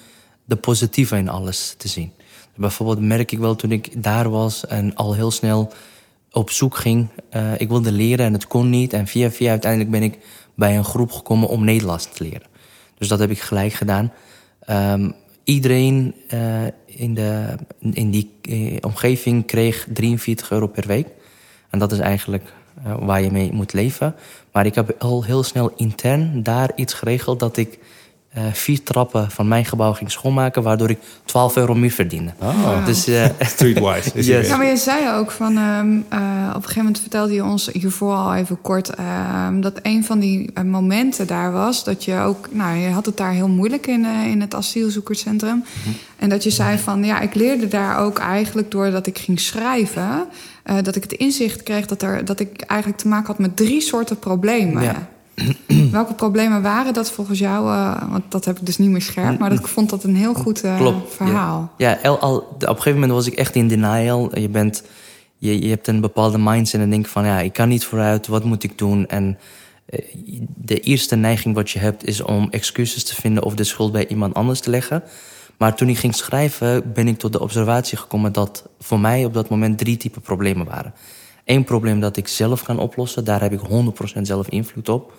[0.45, 2.11] de positieve in alles te zien.
[2.55, 5.73] Bijvoorbeeld merk ik wel toen ik daar was en al heel snel
[6.31, 7.07] op zoek ging.
[7.35, 8.93] Uh, ik wilde leren en het kon niet.
[8.93, 10.17] En via via uiteindelijk ben ik
[10.57, 12.47] bij een groep gekomen om Nederlands te leren.
[12.97, 14.13] Dus dat heb ik gelijk gedaan.
[14.69, 21.07] Um, iedereen uh, in, de, in die uh, omgeving kreeg 43 euro per week.
[21.69, 22.53] En dat is eigenlijk
[22.85, 24.15] uh, waar je mee moet leven.
[24.51, 27.79] Maar ik heb al heel snel intern daar iets geregeld dat ik
[28.37, 32.33] uh, vier trappen van mijn gebouw ging schoonmaken, waardoor ik 12 euro meer verdiende.
[32.39, 32.85] Oh.
[32.85, 34.11] Dus, uh, Streetwise.
[34.13, 34.47] Yes.
[34.47, 37.69] Ja, maar je zei ook van, um, uh, op een gegeven moment vertelde je ons
[37.71, 38.91] hiervoor al even kort,
[39.47, 43.17] um, dat een van die momenten daar was dat je ook, nou, je had het
[43.17, 45.55] daar heel moeilijk in, in het asielzoekerscentrum.
[45.55, 45.95] Mm -hmm.
[46.15, 50.25] En dat je zei van, ja, ik leerde daar ook eigenlijk doordat ik ging schrijven,
[50.81, 53.81] dat ik het inzicht kreeg dat, er, dat ik eigenlijk te maken had met drie
[53.81, 54.83] soorten problemen.
[54.83, 55.07] Ja.
[55.91, 57.67] Welke problemen waren dat volgens jou?
[57.67, 59.39] Uh, want dat heb ik dus niet meer scherp.
[59.39, 61.71] Maar ik vond dat een heel goed uh, Klopt, verhaal.
[61.77, 64.39] Ja, ja al, op een gegeven moment was ik echt in denial.
[64.39, 64.83] Je, bent,
[65.37, 67.25] je, je hebt een bepaalde mindset en denk van...
[67.25, 69.07] ja, ik kan niet vooruit, wat moet ik doen?
[69.07, 69.37] En
[69.89, 69.99] uh,
[70.55, 73.43] de eerste neiging wat je hebt is om excuses te vinden...
[73.43, 75.03] of de schuld bij iemand anders te leggen.
[75.57, 78.33] Maar toen ik ging schrijven ben ik tot de observatie gekomen...
[78.33, 80.93] dat voor mij op dat moment drie typen problemen waren.
[81.45, 83.23] Eén probleem dat ik zelf kan oplossen.
[83.23, 83.59] Daar heb ik
[84.17, 85.13] 100% zelf invloed op.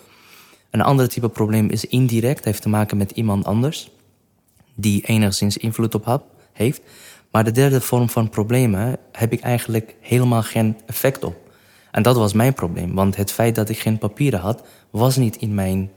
[0.69, 3.91] Een ander type probleem is indirect, heeft te maken met iemand anders,
[4.75, 6.81] die enigszins invloed op had, heeft.
[7.31, 11.35] Maar de derde vorm van problemen heb ik eigenlijk helemaal geen effect op.
[11.91, 15.35] En dat was mijn probleem, want het feit dat ik geen papieren had, was niet
[15.35, 15.91] in mijn.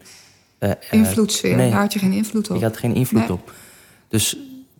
[0.58, 2.56] Uh, Invloedssfeer, nee, daar had je geen invloed op.
[2.56, 3.32] Ik had geen invloed nee.
[3.32, 3.52] op.
[4.08, 4.36] Dus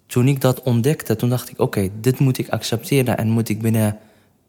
[0.07, 3.49] toen ik dat ontdekte, toen dacht ik: oké, okay, dit moet ik accepteren en moet
[3.49, 3.99] ik binnen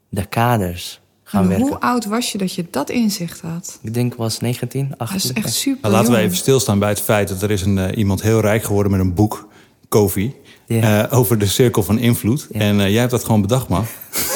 [0.09, 1.01] de kaders
[1.33, 1.67] gaan werken.
[1.67, 3.79] Hoe oud was je dat je dat inzicht had?
[3.81, 5.17] Ik denk was 19, 18.
[5.17, 5.81] Dat is echt super.
[5.81, 8.39] Nou, laten we even stilstaan bij het feit dat er is een, uh, iemand heel
[8.39, 9.47] rijk geworden met een boek,
[9.87, 11.11] Kofi, yeah.
[11.11, 12.47] uh, over de cirkel van invloed.
[12.51, 12.67] Yeah.
[12.67, 13.85] En uh, jij hebt dat gewoon bedacht, man.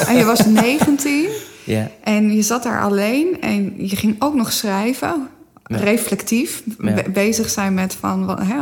[0.07, 1.27] En je was 19
[1.63, 1.85] yeah.
[2.03, 5.27] en je zat daar alleen en je ging ook nog schrijven.
[5.63, 8.57] Reflectief, be bezig zijn met van hè,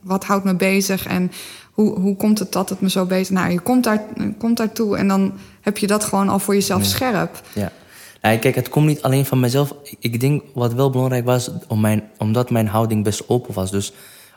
[0.00, 1.30] wat houdt me bezig en
[1.72, 3.30] hoe, hoe komt het dat het me zo bezig...
[3.30, 4.02] Nou, je komt, daar,
[4.38, 5.32] komt daartoe en dan
[5.66, 6.88] heb je dat gewoon al voor jezelf ja.
[6.88, 7.42] scherp.
[7.54, 7.72] Ja.
[8.20, 9.74] Nou, kijk, het komt niet alleen van mezelf.
[9.98, 13.70] Ik denk wat wel belangrijk was, om mijn, omdat mijn houding best open was...
[13.70, 13.92] Dus,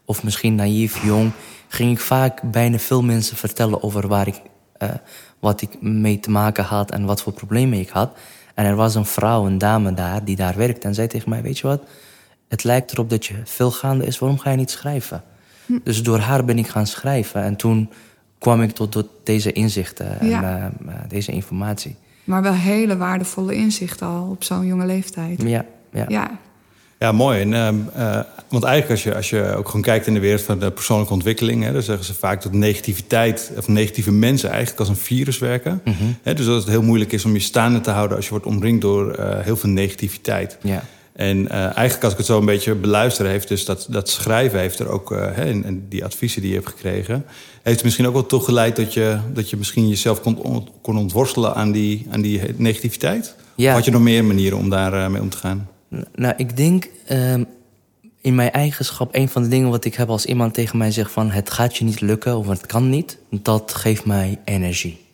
[0.05, 1.31] of misschien naïef, jong...
[1.67, 4.41] ging ik vaak bijna veel mensen vertellen over waar ik,
[4.83, 4.89] uh,
[5.39, 6.91] wat ik mee te maken had...
[6.91, 8.17] en wat voor problemen ik had.
[8.55, 10.87] En er was een vrouw, een dame daar, die daar werkte...
[10.87, 11.83] en zei tegen mij, weet je wat...
[12.47, 15.23] het lijkt erop dat je veel gaande is, waarom ga je niet schrijven?
[15.83, 17.43] Dus door haar ben ik gaan schrijven.
[17.43, 17.89] En toen
[18.39, 20.71] kwam ik tot, tot deze inzichten en ja.
[20.85, 21.95] uh, deze informatie.
[22.23, 25.41] Maar wel hele waardevolle inzichten al op zo'n jonge leeftijd.
[25.41, 26.05] Ja, ja.
[26.07, 26.39] ja.
[26.99, 27.41] Ja, mooi.
[27.41, 27.51] En,
[27.97, 30.71] uh, want eigenlijk als je, als je ook gewoon kijkt in de wereld van de
[30.71, 31.63] persoonlijke ontwikkeling...
[31.63, 35.81] Hè, dan zeggen ze vaak dat negativiteit of negatieve mensen eigenlijk als een virus werken.
[35.83, 36.17] Mm -hmm.
[36.23, 38.15] hè, dus dat het heel moeilijk is om je staande te houden...
[38.15, 40.57] als je wordt omringd door uh, heel veel negativiteit.
[40.61, 40.83] Ja.
[41.19, 43.25] En uh, eigenlijk als ik het zo een beetje beluister...
[43.25, 45.09] heeft dus dat, dat schrijven heeft er ook...
[45.09, 47.25] hè, en, en die adviezen die je hebt gekregen...
[47.63, 50.97] heeft er misschien ook wel toe geleid dat je, dat je misschien jezelf kon, kon
[50.97, 53.35] ontworstelen aan die, aan die negativiteit?
[53.55, 53.69] Ja.
[53.69, 55.69] Of had je nog meer manieren om daar uh, mee om te gaan?
[56.15, 57.33] Nou, ik denk uh,
[58.21, 61.11] in mijn eigenschap, een van de dingen wat ik heb als iemand tegen mij zegt
[61.11, 65.05] van het gaat je niet lukken of het kan niet, dat geeft mij energie.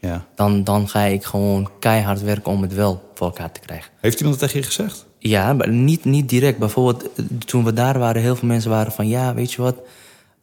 [0.00, 0.26] Ja.
[0.34, 3.90] Dan, dan ga ik gewoon keihard werken om het wel voor elkaar te krijgen.
[4.00, 5.06] Heeft iemand dat tegen je gezegd?
[5.28, 6.58] Ja, maar niet, niet direct.
[6.58, 7.08] Bijvoorbeeld
[7.46, 9.76] toen we daar waren, heel veel mensen waren van ja, weet je wat,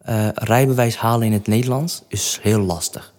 [0.10, 3.13] uh, rijbewijs halen in het Nederlands is heel lastig.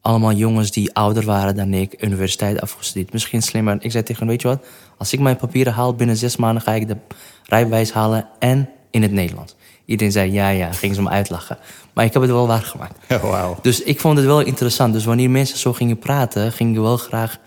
[0.00, 3.76] Allemaal jongens die ouder waren dan ik, universiteit afgestudeerd, misschien slimmer.
[3.80, 4.64] Ik zei tegen hen, weet je wat,
[4.98, 6.96] als ik mijn papieren haal binnen zes maanden ga ik de
[7.44, 9.54] rijbewijs halen en in het Nederlands.
[9.84, 11.58] Iedereen zei ja, ja, gingen ze me uitlachen.
[11.92, 12.98] Maar ik heb het wel waargemaakt.
[13.14, 13.62] Oh, wow.
[13.62, 14.92] Dus ik vond het wel interessant.
[14.92, 17.38] Dus wanneer mensen zo gingen praten, ging ik wel graag.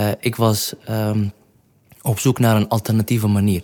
[0.00, 1.32] Uh, ik was um,
[2.06, 3.62] op zoek naar een alternatieve manier.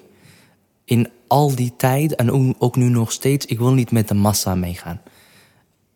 [0.84, 4.54] In al die tijd en ook nu nog steeds, ik wil niet met de massa
[4.54, 5.00] meegaan.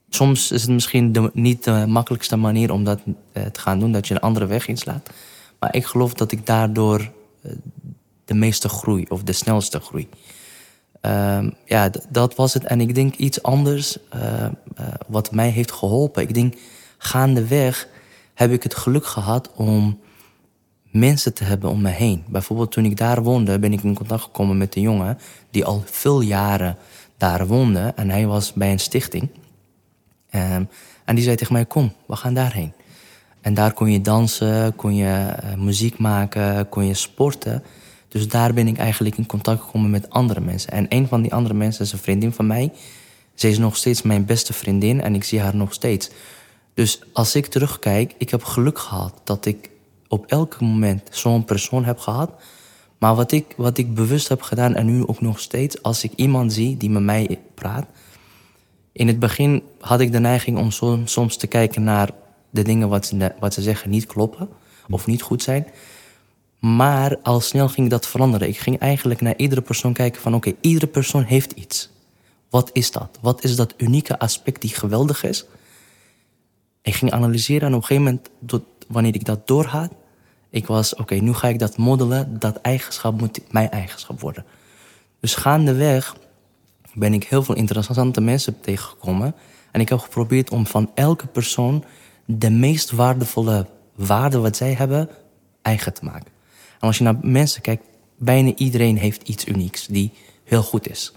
[0.08, 3.92] Soms is het misschien de, niet de makkelijkste manier om dat uh, te gaan doen,
[3.92, 5.10] dat je een andere weg inslaat.
[5.58, 7.52] Maar ik geloof dat ik daardoor uh,
[8.24, 10.08] de meeste groei, of de snelste groei.
[11.02, 12.64] Uh, ja, dat was het.
[12.64, 14.46] En ik denk iets anders uh,
[15.06, 16.22] wat mij heeft geholpen.
[16.22, 16.54] Ik denk,
[16.98, 17.88] gaandeweg
[18.34, 19.98] heb ik het geluk gehad om
[20.98, 22.24] mensen te hebben om me heen.
[22.28, 25.18] Bijvoorbeeld toen ik daar woonde, ben ik in contact gekomen met een jongen
[25.50, 26.76] die al veel jaren
[27.16, 27.92] daar woonde.
[27.96, 29.28] En hij was bij een stichting.
[30.30, 30.64] Ehm,
[31.04, 32.72] en die zei tegen mij, kom, we gaan daarheen.
[33.40, 37.62] En daar kon je dansen, kon je eh, muziek maken, kon je sporten.
[38.08, 40.72] Dus daar ben ik eigenlijk in contact gekomen met andere mensen.
[40.72, 42.72] En een van die andere mensen is een vriendin van mij.
[43.34, 46.10] Ze is nog steeds mijn beste vriendin en ik zie haar nog steeds.
[46.74, 49.70] Dus als ik terugkijk, ik heb geluk gehad dat ik
[50.08, 52.30] op elk moment zo'n persoon heb gehad.
[52.98, 56.12] Maar wat ik, wat ik bewust heb gedaan en nu ook nog steeds, als ik
[56.16, 57.86] iemand zie die met mij praat.
[58.92, 60.70] In het begin had ik de neiging om
[61.06, 62.10] soms te kijken naar
[62.50, 64.48] de dingen wat ze, wat ze zeggen niet kloppen
[64.90, 65.66] of niet goed zijn.
[66.58, 68.48] Maar al snel ging dat veranderen.
[68.48, 71.90] Ik ging eigenlijk naar iedere persoon kijken van oké, iedere persoon heeft iets.
[72.50, 73.18] Wat is dat?
[73.20, 75.46] Wat is dat unieke aspect die geweldig is?
[76.82, 78.30] Ik ging analyseren en op een gegeven moment,
[78.88, 79.92] wanneer ik dat doorhaat,
[80.50, 84.44] ik was oké, nu ga ik dat modellen, dat eigenschap moet mijn eigenschap worden.
[85.20, 86.16] Dus gaandeweg
[86.94, 89.34] ben ik heel veel interessante mensen tegengekomen.
[89.72, 91.84] En ik heb geprobeerd om van elke persoon
[92.24, 95.08] de meest waardevolle waarde wat zij hebben
[95.62, 96.30] eigen te maken.
[96.80, 97.84] En als je naar mensen kijkt,
[98.16, 100.12] bijna iedereen heeft iets unieks die
[100.44, 101.12] heel goed is.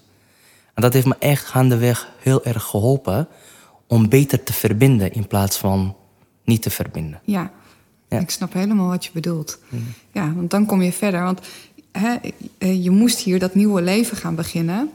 [0.74, 3.28] En dat heeft me echt gaandeweg heel erg geholpen
[3.88, 5.96] om beter te verbinden in plaats van
[6.44, 7.22] niet te verbinden.
[7.24, 7.52] Ja,
[8.10, 9.60] ik snap helemaal wat je bedoelt.
[10.12, 11.24] Ja, want dan kom je verder.
[11.24, 11.40] Want
[11.92, 12.16] hè,
[12.58, 14.90] eh, je moest hier dat nieuwe leven gaan beginnen.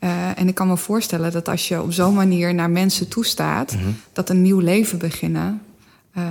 [0.00, 3.74] Uh, en ik kan me voorstellen dat als je op zo'n manier naar mensen toestaat,
[3.74, 5.62] mm dat een nieuw leven beginnen
[6.18, 6.24] uh,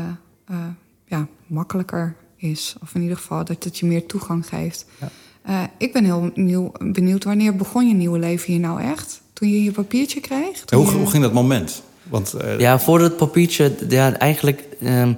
[1.06, 2.76] ja, makkelijker is.
[2.82, 4.86] Of in ieder geval dat het je meer toegang geeft.
[5.00, 5.10] Ja.
[5.50, 9.22] Uh, ik ben heel nieuw, benieuwd, wanneer begon je nieuwe leven hier nou echt?
[9.34, 10.64] Toen je je papiertje kreeg?
[10.70, 11.84] Hoe, hoe, ging dat moment?
[12.04, 12.60] Want, uh...
[12.60, 14.64] Ja, voor het papiertje, ja, eigenlijk...
[14.84, 15.18] Um,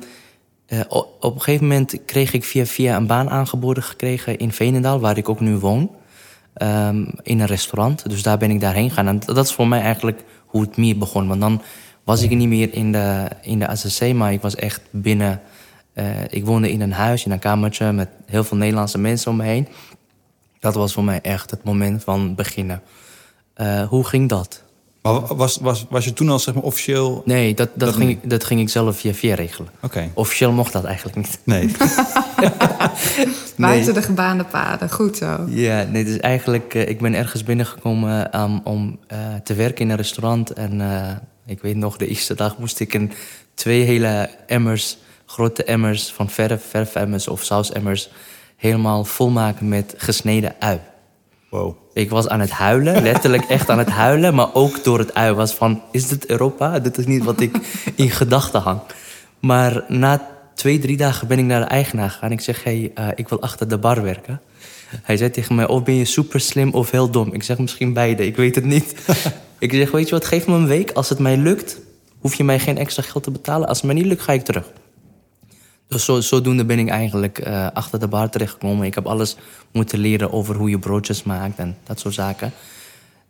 [0.68, 0.80] uh,
[1.20, 5.18] op een gegeven moment kreeg ik via via een baan aangeboden gekregen in Veenendaal, waar
[5.18, 5.92] ik ook nu woon.
[6.62, 8.10] Um, in een restaurant.
[8.10, 9.08] Dus daar ben ik daarheen gegaan.
[9.08, 11.28] En dat is voor mij eigenlijk hoe het meer begon.
[11.28, 11.62] Want dan
[12.04, 15.42] was ik niet meer in de, in de ACC, maar ik was echt binnen
[15.96, 19.38] uh, ik woonde in een huis, in een kamertje met heel veel Nederlandse mensen om
[19.38, 19.68] me heen.
[20.60, 22.82] Dat was voor mij echt het moment van beginnen.
[23.58, 24.64] Uh, hoe ging dat?
[25.06, 27.22] Maar was, was, was je toen al zeg maar officieel...
[27.26, 29.70] Nee, dat, dat, ging, ik, dat ging ik zelf via via regelen.
[29.82, 30.10] Oké.
[30.14, 31.40] Officieel mocht dat eigenlijk niet.
[31.44, 31.72] Nee.
[33.58, 35.46] Buiten de gebaande paden, goed zo.
[35.50, 36.74] Ja, nee, dus eigenlijk...
[36.74, 40.54] Uh, ik ben ergens binnengekomen um, om uh, te werken in een restaurant.
[40.54, 41.12] En uh,
[41.46, 43.12] ik weet nog, de eerste dag moest ik een,
[43.54, 48.10] twee hele emmers grote emmers van verf, verfemmers of sausemmers...
[48.56, 50.80] helemaal volmaken met gesneden ui.
[51.56, 51.76] Wow.
[51.94, 54.36] Ik was aan het huilen, letterlijk echt aan het huilen...
[54.36, 56.80] maar ook door het ui was van, is dit Europa?
[56.80, 57.58] Dit is niet wat ik
[57.96, 58.80] in gedachten hang.
[59.40, 62.32] Maar na twee, drie dagen ben ik naar de eigenaar gegaan.
[62.32, 64.42] Ik zeg, hey, uh, ik wil achter de bar werken.
[65.04, 67.34] Hij zei tegen mij, of ben je super slim of heel dom?
[67.34, 68.96] Ik zeg, misschien beide, ik weet het niet.
[69.60, 70.92] ik zeg, weet je wat, geef me een week.
[70.92, 71.80] Als het mij lukt,
[72.20, 73.68] hoef je mij geen extra geld te betalen.
[73.68, 74.72] Als het mij niet lukt, ga ik terug.
[75.88, 78.86] Dus zo, zodoende ben ik eigenlijk uh, achter de bar terechtgekomen.
[78.86, 79.38] Ik heb alles
[79.72, 82.52] moeten leren over hoe je broodjes maakt en dat soort zaken.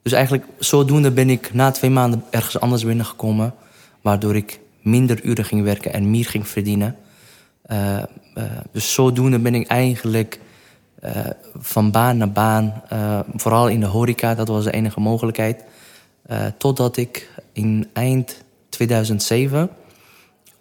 [0.01, 3.53] Dus eigenlijk zodoende ben ik na twee maanden ergens anders binnengekomen.
[4.01, 6.95] Waardoor ik minder uren ging werken en meer ging verdienen.
[7.71, 7.97] Uh,
[8.35, 10.39] uh, dus zodoende ben ik eigenlijk
[11.57, 12.81] van baan naar baan,
[13.35, 15.63] vooral in de horeca, dat was de enige mogelijkheid.
[16.57, 19.69] totdat ik in eind 2007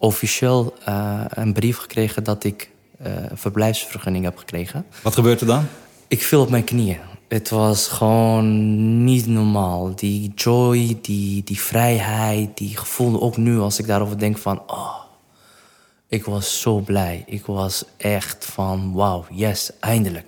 [0.05, 2.69] officieel uh, een brief gekregen dat ik
[3.05, 4.85] uh, verblijfsvergunning heb gekregen.
[5.03, 5.67] Wat gebeurt er dan?
[6.07, 6.99] Ik viel op mijn knieën.
[7.27, 9.95] Het was gewoon niet normaal.
[9.95, 14.61] Die joy, die, die vrijheid, die gevoel ook nu als ik daarover denk van...
[14.67, 14.95] Oh,
[16.07, 17.23] ik was zo blij.
[17.25, 20.27] Ik was echt van wauw, yes, eindelijk.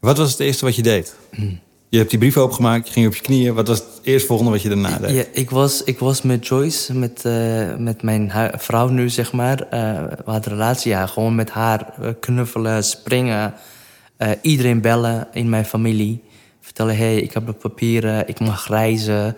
[0.00, 1.16] Wat was het eerste wat je deed?
[1.30, 1.60] Mm.
[1.92, 3.54] Je hebt die brief opengemaakt, je ging op je knieën.
[3.54, 5.14] Wat was het eerstvolgende wat je daarna deed?
[5.14, 9.62] Ja, ik, was, ik was met Joyce, met, uh, met mijn vrouw nu, zeg maar.
[9.64, 9.70] Uh,
[10.24, 13.54] we hadden relatie, ja, gewoon met haar eh, knuffelen, springen.
[14.18, 16.22] Uh, iedereen bellen in mijn familie.
[16.60, 19.36] Vertellen, hé, hey, ik heb de papieren, ik mag reizen.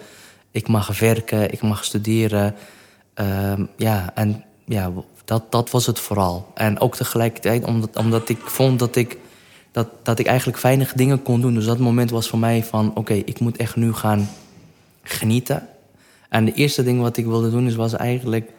[0.51, 2.55] Ik mag werken, ik mag studeren.
[3.15, 4.93] Ehm, ja, en ja,
[5.25, 6.51] dat, dat was het vooral.
[6.55, 9.17] En ook tegelijkertijd, omdat, omdat ik vond dat ik
[9.75, 11.55] dat, dat ik eigenlijk weinig dingen kon doen.
[11.55, 12.95] Dus dat moment was voor mij van...
[12.95, 14.29] oké, ik moet echt nu gaan
[15.03, 15.69] genieten.
[16.29, 17.67] En de eerste ding wat ik wilde doen...
[17.67, 18.51] Is, was eigenlijk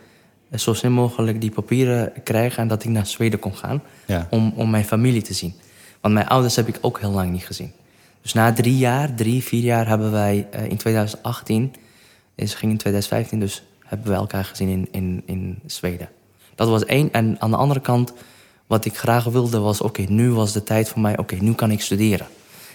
[0.55, 2.61] zo snel mogelijk die papieren krijgen...
[2.61, 3.81] en dat ik naar Zweden kon gaan
[4.29, 5.53] om, om mijn familie te zien.
[6.01, 7.71] Want mijn ouders heb ik ook heel lang niet gezien.
[8.21, 11.73] Dus na drie jaar, drie, vier jaar hebben wij uh, in 2018...
[12.35, 16.09] en ze ging in 2015, dus hebben we elkaar gezien in, in, in Zweden.
[16.55, 17.11] Dat was één.
[17.11, 18.13] En aan de andere kant
[18.67, 21.71] Wat ik graag wilde was, oké, nu was de tijd voor mij, oké, nu kan
[21.71, 22.27] ik studeren.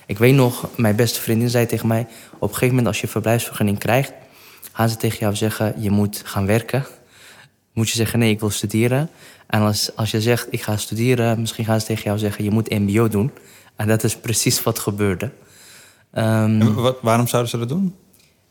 [0.07, 2.07] Ik weet nog, mijn beste vriendin zei tegen mij...
[2.35, 4.13] op een gegeven moment als je verblijfsvergunning krijgt...
[4.73, 6.87] gaan ze tegen jou zeggen, je moet gaan werken.
[7.73, 9.11] Moet je zeggen, nee, ik wil studeren.
[9.47, 11.41] En als, als je zegt, ik ga studeren...
[11.41, 13.31] misschien gaan ze tegen jou zeggen, je moet mbo doen.
[13.77, 15.31] En dat is precies wat gebeurde.
[16.11, 17.95] En wat, waarom zouden ze dat doen?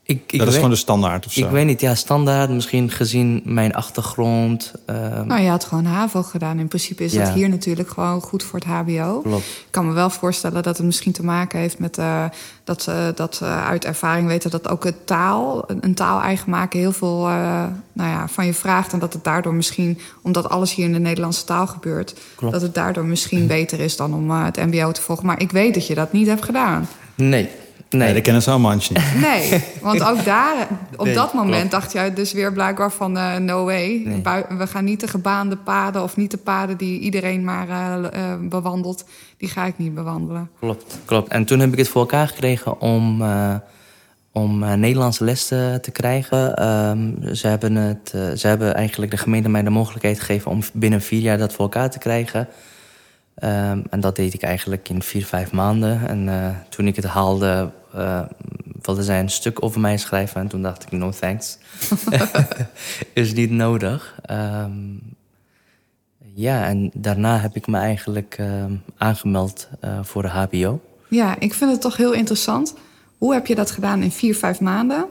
[0.10, 1.46] Ik, ik dat is gewoon de standaard of zo?
[1.46, 2.50] Ik weet niet, ja, standaard.
[2.50, 4.74] Misschien gezien mijn achtergrond.
[4.90, 5.22] Uh...
[5.22, 6.60] Nou, je had gewoon HAVO gedaan.
[6.60, 9.22] In principe is dat hier natuurlijk gewoon goed voor het HBO.
[9.22, 9.46] Klopt.
[9.46, 12.26] Ik kan me wel voorstellen dat het misschien te maken heeft met uh,
[12.64, 16.80] dat ze dat, uh, uit ervaring weten dat ook het taal, een taal eigen maken,
[16.80, 17.20] heel veel
[17.94, 18.94] nou ja, van je vraagt.
[18.94, 22.54] En dat het daardoor misschien, omdat alles hier in de Nederlandse taal gebeurt, Klopt.
[22.54, 25.26] dat het daardoor misschien beter is dan om het MBO te volgen.
[25.26, 26.88] Maar ik weet dat je dat niet hebt gedaan.
[27.16, 27.50] Nee,
[27.90, 28.92] Nee, nee dat kennen ze allemaal niet.
[29.22, 33.66] Nee, want ook daar, op dat moment dacht jij dus weer blijkbaar van uh, no
[33.66, 34.04] way.
[34.58, 38.50] We gaan niet de gebaande paden of niet de paden die iedereen maar uh, uh,
[38.50, 39.06] bewandelt.
[39.38, 40.50] Die ga ik niet bewandelen.
[40.60, 41.32] Klopt, klopt.
[41.32, 43.24] En toen heb ik het voor elkaar gekregen om,
[44.32, 46.68] om Nederlandse les te, te krijgen.
[46.68, 51.02] Um, ze, hebben het, ze hebben eigenlijk de gemeente mij de mogelijkheid gegeven om binnen
[51.02, 52.48] vier jaar dat voor elkaar te krijgen.
[53.44, 56.08] Um, en dat deed ik eigenlijk in vier, vijf maanden.
[56.08, 58.22] En toen ik het haalde, uh,
[59.00, 60.42] zij een stuk over mij schrijven.
[60.42, 61.58] En toen dacht ik, no thanks.
[63.14, 64.20] is niet nodig.
[64.32, 65.02] Um,
[66.40, 68.66] ja, en daarna heb ik me eigenlijk uh,
[68.98, 70.82] aangemeld uh, voor de HBO.
[71.08, 72.76] Ja, ik vind het toch heel interessant.
[73.18, 75.06] Hoe heb je dat gedaan in vier, vijf maanden?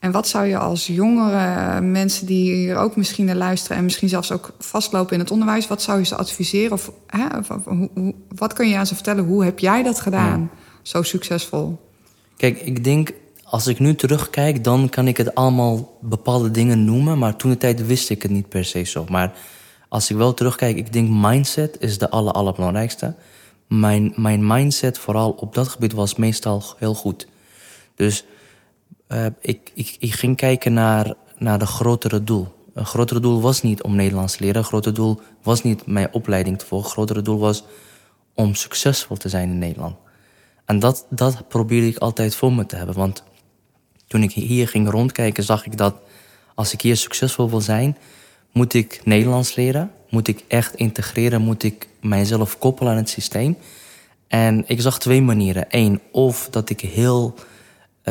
[0.00, 3.76] En wat zou je als jongere mensen die hier ook misschien naar luisteren...
[3.76, 5.66] en misschien zelfs ook vastlopen in het onderwijs...
[5.66, 6.72] wat zou je ze adviseren?
[6.72, 9.24] Of, hè, of, of hoe, wat kun je aan ze vertellen?
[9.24, 10.40] Hoe heb jij dat gedaan?
[10.40, 10.58] Ja.
[10.82, 11.78] Zo succesvol?
[12.36, 13.12] Kijk, ik denk,
[13.44, 17.18] als ik nu terugkijk, dan kan ik het allemaal bepaalde dingen noemen.
[17.18, 19.06] Maar toen de tijd wist ik het niet per se zo.
[19.08, 19.32] Maar
[19.88, 23.14] als ik wel terugkijk, ik denk mindset is de aller, allerbelangrijkste.
[23.68, 27.26] Mijn, mijn mindset, vooral op dat gebied, was meestal heel goed.
[27.94, 28.24] Dus
[29.12, 32.48] uh, ik, ik, ik ging kijken naar, naar de grotere doel.
[32.74, 34.56] Een grotere doel was niet om Nederlands te leren.
[34.56, 36.86] Een grotere doel was niet mijn opleiding te volgen.
[36.86, 37.64] Een grotere doel was
[38.34, 39.96] om succesvol te zijn in Nederland.
[40.64, 42.94] En dat, dat probeerde ik altijd voor me te hebben.
[42.94, 43.22] Want
[44.06, 45.94] toen ik hier ging rondkijken, zag ik dat
[46.54, 47.96] als ik hier succesvol wil zijn,
[48.52, 49.90] moet ik Nederlands leren.
[50.10, 53.56] Moet ik echt integreren, moet ik mijzelf koppelen aan het systeem.
[54.28, 55.66] En ik zag twee manieren.
[55.68, 57.34] Eén, of dat ik heel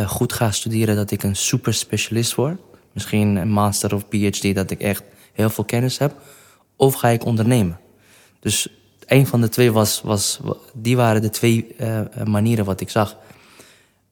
[0.07, 2.59] goed ga studeren, dat ik een super specialist word.
[2.93, 6.13] Misschien een master of PhD, dat ik echt heel veel kennis heb.
[6.75, 7.79] Of ga ik ondernemen.
[8.39, 8.67] Dus
[9.05, 10.39] een van de twee was, was
[10.73, 13.17] die waren de twee uh, manieren wat ik zag.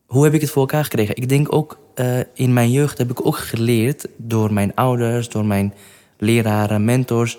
[0.06, 1.16] Hoe heb ik het voor elkaar gekregen?
[1.16, 5.46] Ik denk ook uh, in mijn jeugd heb ik ook geleerd door mijn ouders, door
[5.46, 5.74] mijn
[6.18, 7.38] leraren, mentors.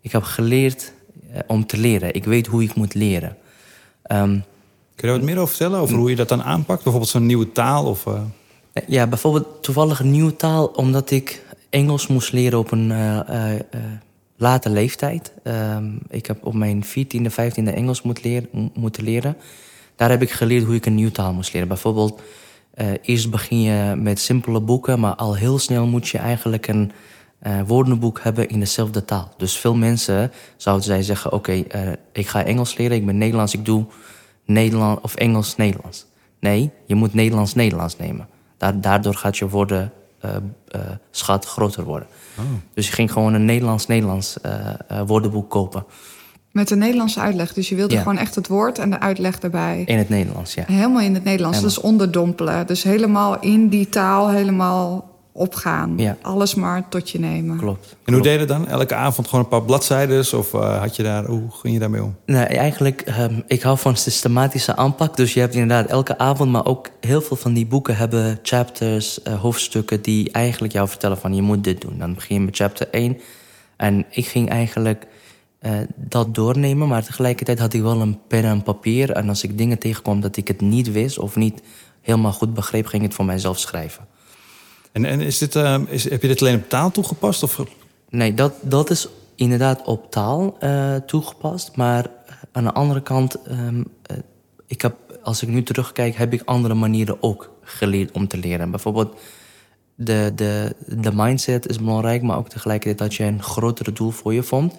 [0.00, 0.92] Ik heb geleerd
[1.46, 2.14] om te leren.
[2.14, 3.36] Ik weet hoe ik moet leren.
[4.12, 4.44] Um,
[5.00, 5.80] Kun je er wat meer over vertellen?
[5.80, 6.82] Over hoe je dat dan aanpakt?
[6.82, 7.86] Bijvoorbeeld zo'n nieuwe taal?
[7.86, 8.06] Of,
[8.86, 12.92] Ja, bijvoorbeeld toevallig een nieuwe taal, omdat ik Engels moest leren op een
[14.36, 15.32] late leeftijd.
[15.44, 18.20] Um, ik heb op mijn 14e, 15e Engels moet
[18.74, 19.36] moeten leren.
[19.96, 21.68] Daar heb ik geleerd hoe ik een nieuwe taal moest leren.
[21.68, 22.20] Bijvoorbeeld,
[23.02, 26.92] eerst begin je met simpele boeken, maar al heel snel moet je eigenlijk een
[27.66, 29.34] woordenboek hebben in dezelfde taal.
[29.36, 31.64] Dus veel mensen zouden zij zeggen: Oké,
[32.12, 33.86] ik ga Engels leren, ik ben Nederlands, ik doe
[34.52, 36.06] Nederland of Engels-Nederlands.
[36.40, 38.28] Nee, je moet Nederlands-Nederlands nemen.
[38.80, 39.92] Daardoor gaat je woorden
[41.10, 42.08] schat groter worden.
[42.38, 42.44] Oh.
[42.74, 44.52] Dus je ging gewoon een Nederlands-Nederlands uh,
[44.92, 45.84] uh, woordenboek kopen.
[46.52, 47.52] Met een Nederlandse uitleg.
[47.52, 49.82] Dus je wilde gewoon echt het woord en de uitleg erbij.
[49.86, 50.64] In het Nederlands, ja.
[50.66, 51.56] Helemaal in het Nederlands.
[51.56, 51.76] Helemaal.
[51.76, 52.66] Dus onderdompelen.
[52.66, 55.94] Dus helemaal in die taal, helemaal opgaan.
[55.96, 56.16] Ja.
[56.22, 57.58] Alles maar tot je nemen.
[57.58, 57.96] Klopt.
[58.04, 58.68] En hoe deed je dat dan?
[58.68, 60.38] Elke avond gewoon een paar bladzijden?
[60.38, 62.16] Of uh, had je daar, hoe ging je daarmee om?
[62.26, 65.16] Nee, eigenlijk, um, ik hou van systematische aanpak.
[65.16, 69.18] Dus je hebt inderdaad elke avond, maar ook heel veel van die boeken hebben chapters,
[69.24, 71.98] uh, hoofdstukken die eigenlijk jou vertellen van je moet dit doen.
[71.98, 73.18] Dan begin je met chapter 1.
[73.76, 75.06] En ik ging eigenlijk
[75.62, 79.10] uh, dat doornemen, maar tegelijkertijd had ik wel een pen en papier.
[79.10, 81.62] En als ik dingen tegenkwam dat ik het niet wist of niet
[82.00, 84.06] helemaal goed begreep, ging ik het voor mijzelf schrijven.
[84.92, 87.42] En, en is dit, uh, is, heb je dit alleen op taal toegepast?
[87.42, 87.60] Of?
[88.08, 91.76] Nee, dat, dat is inderdaad op taal uh, toegepast.
[91.76, 92.10] Maar
[92.52, 94.16] aan de andere kant, um, uh,
[94.66, 98.70] ik heb, als ik nu terugkijk, heb ik andere manieren ook geleerd om te leren.
[98.70, 99.16] Bijvoorbeeld,
[99.94, 104.34] de, de, de mindset is belangrijk, maar ook tegelijkertijd dat je een grotere doel voor
[104.34, 104.74] je vond.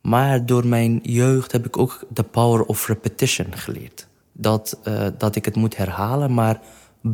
[0.00, 4.06] Maar door mijn jeugd heb ik ook de power of repetition geleerd.
[4.32, 6.60] Dat, uh, dat ik het moet herhalen, maar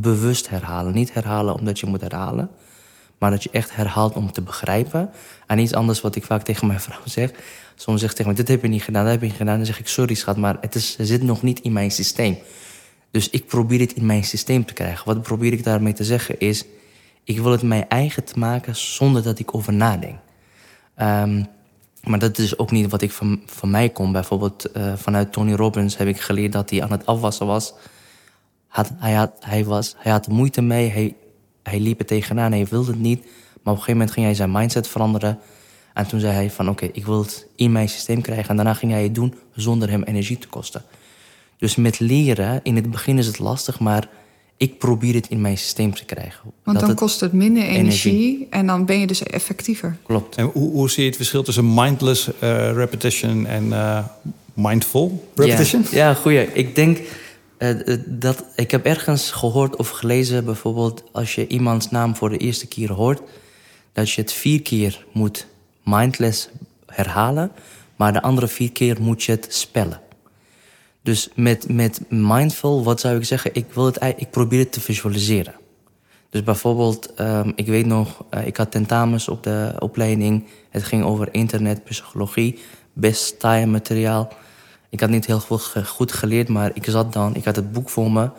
[0.01, 0.95] bewust herhalen.
[0.95, 2.51] Niet herhalen omdat je moet herhalen,
[3.19, 5.11] maar dat je echt herhaalt om te begrijpen.
[5.47, 7.31] En iets anders wat ik vaak tegen mijn vrouw zeg:
[7.75, 9.57] soms zegt tegen me: Dit heb je niet gedaan, dat heb je niet gedaan.
[9.57, 12.39] Dan zeg ik: Sorry, schat, maar het, is, zit nog niet in mijn systeem.
[13.11, 15.07] Dus ik probeer het in mijn systeem te krijgen.
[15.07, 16.65] Wat probeer ik daarmee te zeggen is:
[17.25, 20.19] ik wil het mijn eigen te maken zonder dat ik over nadenk.
[21.01, 21.47] Um,
[22.05, 24.13] maar dat is ook niet wat ik van, van mij kom.
[24.13, 27.75] Bijvoorbeeld uh, vanuit Tony Robbins heb ik geleerd dat hij aan het afwassen was.
[28.73, 31.15] Had, hij, had, hij, was hij had moeite mee, hij,
[31.63, 33.21] hij liep er tegenaan, hij wilde het niet.
[33.23, 35.39] Maar op een gegeven moment ging hij zijn mindset veranderen.
[35.95, 38.49] En toen zei hij van oké, ik wil het in mijn systeem krijgen.
[38.49, 40.83] En daarna ging hij het doen zonder hem energie te kosten.
[41.57, 44.09] Dus met leren, in het begin is het lastig, maar
[44.57, 46.53] ik probeer het in mijn systeem te krijgen.
[46.65, 49.97] Want dan kost het minder energie, en dan ben je dus effectiever.
[50.03, 50.37] Klopt.
[50.37, 54.05] En hoe, hoe zie je het verschil tussen mindless uh, repetition en uh,
[54.55, 55.85] mindful repetition?
[55.91, 56.53] Ja, ja goeie.
[56.53, 56.99] Ik denk
[57.63, 62.37] uh, dat ik heb ergens gehoord of gelezen, bijvoorbeeld als je iemands naam voor de
[62.37, 63.21] eerste keer hoort,
[63.93, 65.47] dat je het vier keer moet
[65.85, 66.49] mindless
[66.87, 67.53] herhalen,
[67.97, 70.01] maar de andere vier keer moet je het spellen.
[71.03, 73.51] Dus met, met mindful, wat zou ik zeggen?
[73.55, 75.55] Ik, wil het, ik probeer het te visualiseren.
[76.31, 80.45] Dus bijvoorbeeld, um, ik weet nog, uh, ik had tentamens op de opleiding.
[80.71, 82.59] Het ging over internet, psychologie,
[82.93, 84.33] best taai materiaal.
[84.93, 85.41] Ik had niet heel
[85.87, 88.31] goed geleerd, maar ik zat dan, ik had het boek voor me.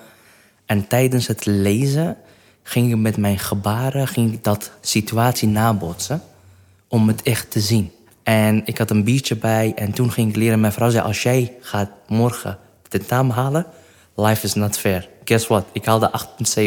[0.65, 2.17] En tijdens het lezen
[2.63, 6.21] ging ik met mijn gebaren ging ik dat situatie nabotsen
[6.87, 7.91] om het echt te zien.
[8.23, 10.59] En ik had een biertje bij en toen ging ik leren.
[10.59, 13.65] Mijn vrouw zei, als jij gaat morgen tentamen halen,
[14.15, 15.09] life is not fair.
[15.23, 15.65] Guess what?
[15.71, 16.11] Ik haalde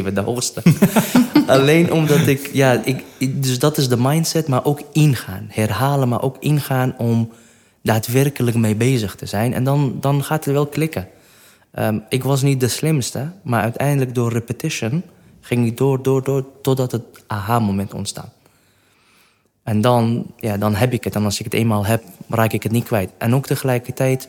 [0.07, 0.63] 8,7, de hoogste.
[1.47, 5.47] Alleen omdat ik, ja, ik, dus dat is de mindset, maar ook ingaan.
[5.51, 7.31] Herhalen, maar ook ingaan om
[7.87, 9.55] daadwerkelijk mee bezig te zijn.
[9.55, 11.09] En dan, dan gaat het wel klikken.
[11.79, 15.03] Um, ik was niet de slimste, maar uiteindelijk door repetition
[15.41, 18.33] ging ik door, door, door, totdat het aha-moment ontstaat.
[19.63, 21.15] En dan, ja, dan heb ik het.
[21.15, 23.11] En als ik het eenmaal heb, raak ik het niet kwijt.
[23.19, 24.29] En ook tegelijkertijd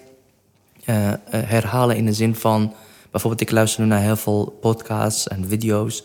[0.86, 2.74] uh, herhalen in de zin van...
[3.12, 6.04] Bijvoorbeeld, ik luister naar heel veel podcasts en video's.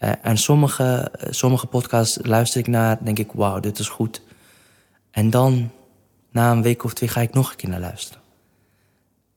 [0.00, 4.22] Uh, en sommige, sommige podcasts luister ik naar, denk ik, wauw, dit is goed.
[5.10, 5.70] En dan,
[6.36, 8.22] na een week of twee, ga ik nog een keer naar luisteren.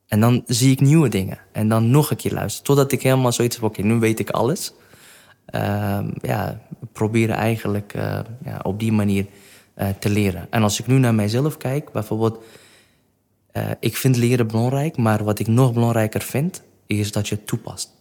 [0.08, 1.40] En dan zie ik nieuwe dingen.
[1.52, 2.66] En dan nog een keer luisteren.
[2.66, 4.74] Totdat ik helemaal zoiets heb, oké, nu weet ik alles.
[5.56, 6.60] Uh, ja,
[6.94, 9.26] proberen eigenlijk uh, ja, op die manier
[9.78, 10.48] uh, te leren.
[10.50, 12.44] En als ik nu naar mijzelf kijk, bijvoorbeeld,
[13.54, 17.48] uh, ik vind leren belangrijk, maar wat ik nog belangrijker vind, is dat je het
[17.48, 17.92] toepast.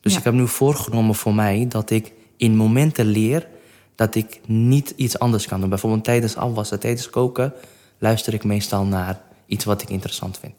[0.00, 0.18] Dus ja.
[0.18, 3.48] ik heb nu voorgenomen voor mij dat ik in momenten leer
[3.94, 5.68] dat ik niet iets anders kan doen.
[5.68, 7.52] Bijvoorbeeld tijdens afwassen, tijdens koken,
[7.98, 10.54] luister ik meestal naar iets wat ik interessant vind.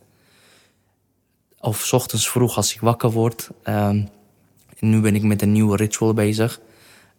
[1.60, 3.50] Of s ochtends vroeg als ik wakker word.
[3.64, 4.10] Um,
[4.80, 6.60] nu ben ik met een nieuwe ritual bezig.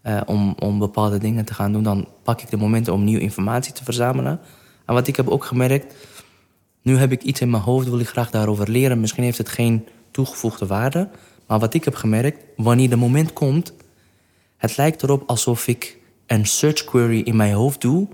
[0.03, 1.83] Uh, om, om bepaalde dingen te gaan doen.
[1.83, 4.41] Dan pak ik de momenten om nieuwe informatie te verzamelen.
[4.87, 5.95] En wat ik heb ook gemerkt.
[6.83, 9.01] Nu heb ik iets in mijn hoofd, wil ik graag daarover leren.
[9.01, 11.09] Misschien heeft het geen toegevoegde waarde.
[11.47, 13.73] Maar wat ik heb gemerkt, wanneer de moment komt.
[14.57, 18.09] Het lijkt erop alsof ik een search query in mijn hoofd doe.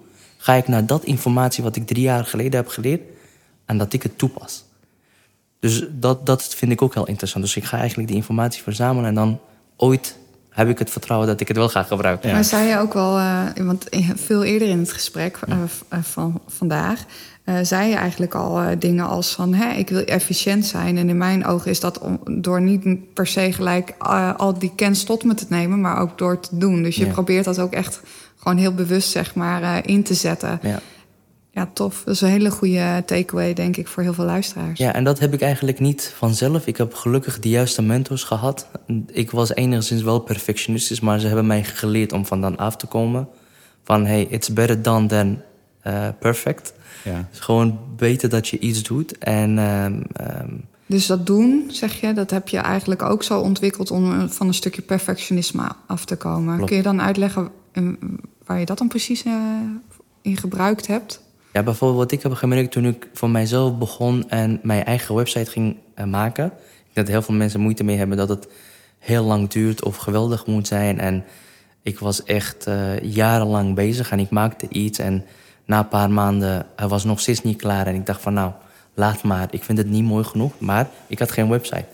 [0.45, 3.01] Ga ik naar dat informatie wat ik drie jaar geleden heb geleerd.
[3.65, 4.65] En dat ik het toepas.
[5.61, 7.45] Dus dat, dat vind ik ook heel interessant.
[7.45, 9.41] Dus ik ga eigenlijk die informatie verzamelen en dan
[9.77, 10.19] ooit
[10.51, 12.33] heb ik het vertrouwen dat ik het wel ga gebruiken.
[12.33, 15.57] Maar zei je ook wel, uh, want veel eerder in het gesprek uh,
[16.03, 17.05] van vandaag,
[17.45, 20.97] uh, zei je eigenlijk al dingen als van hè, ik wil efficiënt zijn.
[20.97, 23.95] En in mijn ogen is dat om, door niet per se gelijk
[24.37, 26.83] al die kennis tot me te nemen, maar ook door te doen.
[26.83, 27.13] Dus je ja.
[27.13, 28.01] probeert dat ook echt
[28.45, 30.59] gewoon heel bewust zeg maar in te zetten.
[30.63, 30.81] Ja.
[31.51, 32.03] Ja, tof.
[32.05, 34.79] Dat is een hele goede takeaway, denk ik, voor heel veel luisteraars.
[34.79, 36.67] Ja, en dat heb ik eigenlijk niet vanzelf.
[36.67, 38.69] Ik heb gelukkig de juiste mentors gehad.
[39.07, 42.87] Ik was enigszins wel perfectionistisch, maar ze hebben mij geleerd om van dan af te
[42.87, 43.29] komen.
[43.85, 45.41] Van hey, it's better done than
[45.87, 46.73] uh, perfect.
[47.05, 47.17] Ja.
[47.17, 49.19] Het is gewoon beter dat je iets doet.
[49.19, 50.03] En, um,
[50.41, 54.47] um, dus dat doen, zeg je, dat heb je eigenlijk ook zo ontwikkeld om van
[54.47, 56.55] een stukje perfectionisme af te komen.
[56.55, 56.69] Klopt.
[56.69, 57.51] Kun je dan uitleggen
[58.47, 59.35] waar je dat dan precies uh,
[60.23, 61.23] in gebruikt hebt?
[61.53, 65.51] Ja, bijvoorbeeld wat ik heb gemerkt toen ik voor mijzelf begon en mijn eigen website
[65.51, 66.53] ging uh, maken.
[66.93, 68.49] Dat heel veel mensen moeite mee hebben dat het
[68.99, 70.99] heel lang duurt of geweldig moet zijn.
[70.99, 71.25] En
[71.83, 74.99] ik was echt uh, jarenlang bezig en ik maakte iets.
[74.99, 75.25] En
[75.65, 77.87] na een paar maanden hij was nog steeds niet klaar.
[77.87, 78.53] En ik dacht van nou,
[78.95, 79.49] laat maar.
[79.51, 80.53] Ik vind het niet mooi genoeg.
[80.59, 81.87] Maar ik had geen website.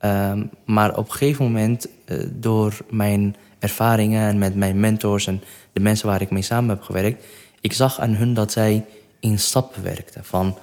[0.00, 1.88] Um, maar op een gegeven moment,
[2.30, 5.42] door mijn ervaringen en met mijn mentors en
[5.72, 7.24] de mensen waar ik mee samen heb gewerkt
[7.60, 8.84] ik zag aan hun dat zij
[9.20, 10.24] in stappen werkten.
[10.24, 10.58] Van,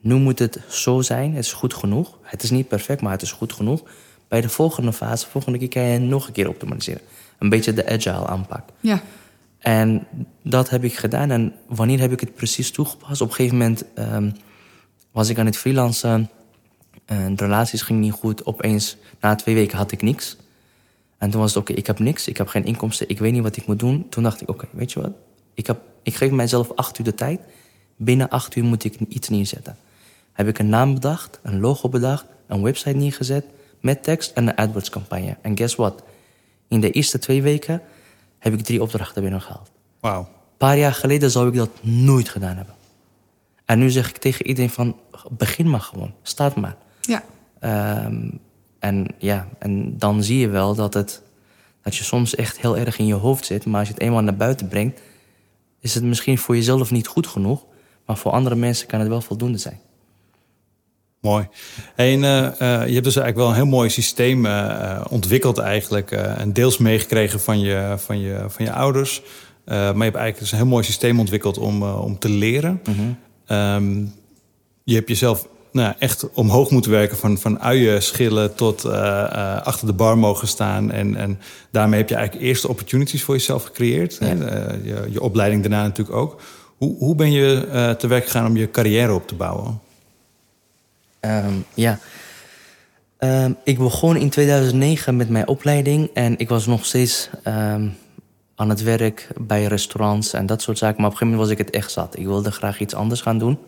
[0.00, 2.18] nu moet het zo zijn, het is goed genoeg.
[2.22, 3.82] Het is niet perfect, maar het is goed genoeg.
[4.28, 7.00] Bij de volgende fase, volgende keer kan je nog een keer optimaliseren.
[7.38, 8.68] Een beetje de agile aanpak.
[8.80, 9.02] Ja.
[9.58, 10.06] En
[10.42, 11.30] dat heb ik gedaan.
[11.30, 13.20] En wanneer heb ik het precies toegepast?
[13.20, 14.30] Op een gegeven moment ehm,
[15.12, 16.30] was ik aan het freelancen.
[17.04, 18.46] En de relaties gingen niet goed.
[18.46, 20.36] Opeens, na twee weken had ik niks.
[21.22, 22.28] En toen was het, oké, ik heb niks.
[22.28, 23.08] Ik heb geen inkomsten.
[23.08, 24.08] Ik weet niet wat ik moet doen.
[24.08, 25.10] Toen dacht ik, oké, weet je wat?
[25.54, 27.40] Ik, heb, ik geef mijzelf acht uur de tijd.
[27.96, 29.76] Binnen acht uur moet ik iets neerzetten.
[30.32, 33.44] Heb ik een naam bedacht, een logo bedacht, een website neergezet...
[33.80, 35.36] met tekst en een AdWords campagne.
[35.42, 36.02] En guess what?
[36.68, 37.82] In de eerste twee weken
[38.38, 39.70] heb ik drie opdrachten binnengehaald.
[40.00, 40.20] Wauw.
[40.20, 42.74] Een paar jaar geleden zou ik dat nooit gedaan hebben.
[43.64, 44.96] En nu zeg ik tegen iedereen van,
[45.30, 46.14] begin maar gewoon.
[46.22, 46.76] Start maar.
[47.00, 47.22] Ja.
[47.58, 48.28] Ehm,
[48.82, 51.22] en ja, en dan zie je wel dat, het,
[51.82, 53.64] dat je soms echt heel erg in je hoofd zit.
[53.64, 55.00] Maar als je het eenmaal naar buiten brengt,
[55.80, 57.64] is het misschien voor jezelf niet goed genoeg.
[58.06, 59.80] Maar voor andere mensen kan het wel voldoende zijn.
[61.20, 61.48] Mooi.
[61.96, 62.50] En uh, uh,
[62.86, 66.10] je hebt dus eigenlijk wel een heel mooi systeem uh, ontwikkeld eigenlijk.
[66.10, 69.22] en deels meegekregen van je, van je, van je ouders.
[69.64, 72.80] maar je hebt eigenlijk dus een heel mooi systeem ontwikkeld om, om te leren.
[72.84, 73.56] Mm -hmm.
[73.56, 74.14] um,
[74.84, 77.16] je hebt jezelf nou, echt omhoog moeten werken.
[77.16, 78.84] Van, van uien schillen tot
[79.64, 80.90] achter de bar mogen staan.
[80.90, 84.16] En, en daarmee heb je eigenlijk eerste opportunities voor jezelf gecreëerd.
[84.20, 84.26] Ja.
[84.82, 86.40] Je, je, opleiding daarna natuurlijk ook.
[86.76, 89.80] Hoe, hoe ben je te werk gegaan om je carrière op te bouwen?
[91.24, 91.98] Um, ja.
[93.18, 97.94] Um, ik begon in 2009 met mijn opleiding en ik was nog steeds um,
[98.54, 100.96] aan het werk bij restaurants en dat soort zaken.
[101.00, 102.18] Maar op een gegeven moment was ik het echt zat.
[102.18, 103.58] Ik wilde graag iets anders gaan doen.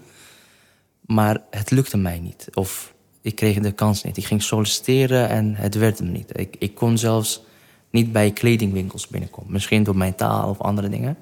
[1.06, 2.48] Maar het lukte mij niet.
[2.54, 4.16] Of ik kreeg de kans niet.
[4.16, 6.38] Ik ging solliciteren en het werd hem niet.
[6.38, 7.42] Ik, ik kon zelfs
[7.90, 9.52] niet bij kledingwinkels binnenkomen.
[9.52, 11.16] Misschien door mijn taal of andere dingen.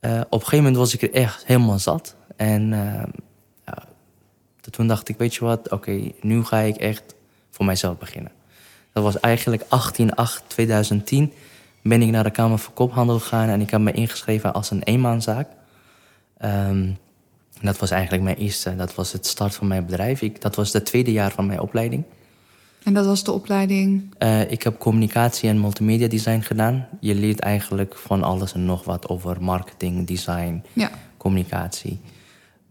[0.00, 2.16] Uh, op een gegeven moment was ik er echt helemaal zat.
[2.36, 3.02] En uh,
[4.70, 7.14] toen dacht ik, weet je wat, oké, nu ga ik echt
[7.50, 8.32] voor mijzelf beginnen.
[8.92, 11.32] Dat was eigenlijk 18-8-2010
[11.82, 14.82] ben ik naar de Kamer van Koophandel gegaan en ik heb me ingeschreven als een
[14.82, 15.48] eenmaanzaak.
[16.44, 16.98] Um,
[17.60, 20.22] dat was eigenlijk mijn eerste, dat was het start van mijn bedrijf.
[20.22, 22.04] Ik, dat was het tweede jaar van mijn opleiding.
[22.82, 24.14] En dat was de opleiding?
[24.18, 26.88] Uh, ik heb communicatie en multimedia design gedaan.
[27.00, 30.90] Je leert eigenlijk van alles en nog wat over marketing, design, ja.
[31.16, 32.00] communicatie.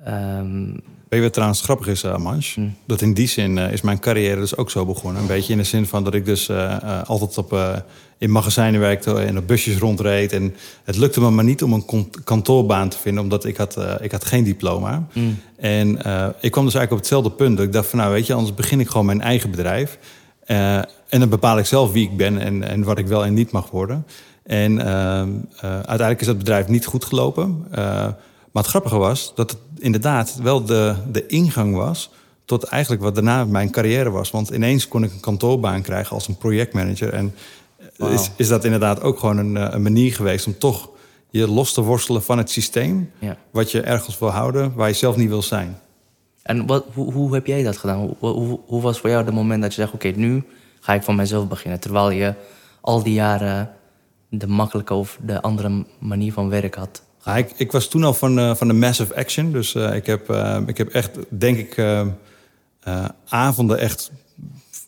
[0.08, 0.72] Um,
[1.10, 2.54] Weet je wat trouwens grappig is, uh, Manch?
[2.54, 2.68] Hm.
[2.86, 5.22] Dat in die zin uh, is mijn carrière dus ook zo begonnen.
[5.22, 7.84] Een beetje in de zin van dat ik dus uh, altijd op,
[8.18, 10.32] in magazijnen werkte en op busjes rondreed.
[10.32, 14.12] En het lukte me maar niet om een kantoorbaan te vinden, omdat ik had, ik
[14.12, 15.08] had geen diploma.
[15.14, 15.40] Mm.
[15.58, 15.90] En
[16.40, 17.58] ik kwam dus eigenlijk op hetzelfde punt.
[17.58, 19.98] Dat ik dacht van nou weet je, anders begin ik gewoon mijn eigen bedrijf.
[20.46, 23.52] en dan bepaal ik zelf wie ik ben en, en wat ik wel en niet
[23.52, 24.06] mag worden.
[24.44, 24.84] En
[25.62, 27.66] uiteindelijk is dat bedrijf niet goed gelopen.
[28.56, 32.10] Maar het grappige was dat het inderdaad wel de, de ingang was
[32.46, 34.32] tot eigenlijk wat daarna mijn carrière was.
[34.32, 37.14] Want ineens kon ik een kantoorbaan krijgen als een projectmanager.
[37.14, 37.34] En
[37.98, 38.12] wow.
[38.12, 40.90] is, is dat inderdaad ook gewoon een, een, manier geweest om toch
[41.30, 43.12] je los te worstelen van het systeem.
[43.20, 43.38] Ja.
[43.52, 45.78] Wat je ergens wil houden, waar je zelf niet wil zijn.
[46.42, 48.16] En wat, hoe, hoe heb jij dat gedaan?
[48.20, 50.44] Hoe, hoe, hoe was voor jou het moment dat je zegt: Oké, okay, nu
[50.80, 51.80] ga ik van mezelf beginnen.
[51.80, 52.34] Terwijl je
[52.82, 53.70] al die jaren
[54.30, 57.04] de makkelijke of de andere manier van werk had.
[57.36, 59.52] Ik, ik, was toen al van, uh, van de massive action.
[59.52, 62.06] Dus uh, ik, heb, uh, ik heb echt, denk ik,
[63.28, 64.12] avonden echt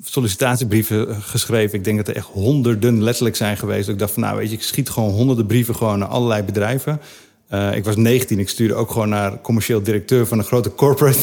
[0.03, 1.77] sollicitatiebrieven geschreven.
[1.77, 3.89] Ik denk dat er echt honderden letterlijk zijn geweest.
[3.89, 7.01] Ik dacht van, nou weet je, ik schiet gewoon honderden brieven gewoon naar allerlei bedrijven.
[7.73, 11.19] ik was 19, ik stuurde ook gewoon naar commercieel directeur van een grote corporate.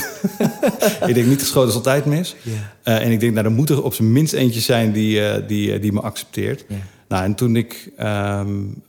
[1.08, 2.36] ik denk niet geschoten is altijd mis.
[2.42, 3.02] Yeah.
[3.02, 5.92] en ik denk, nou, er moet er op zijn minst eentje zijn die, die, die
[5.92, 6.64] me accepteert.
[6.68, 6.80] Yeah.
[7.08, 7.90] Nou, en toen ik...
[8.00, 8.82] Um,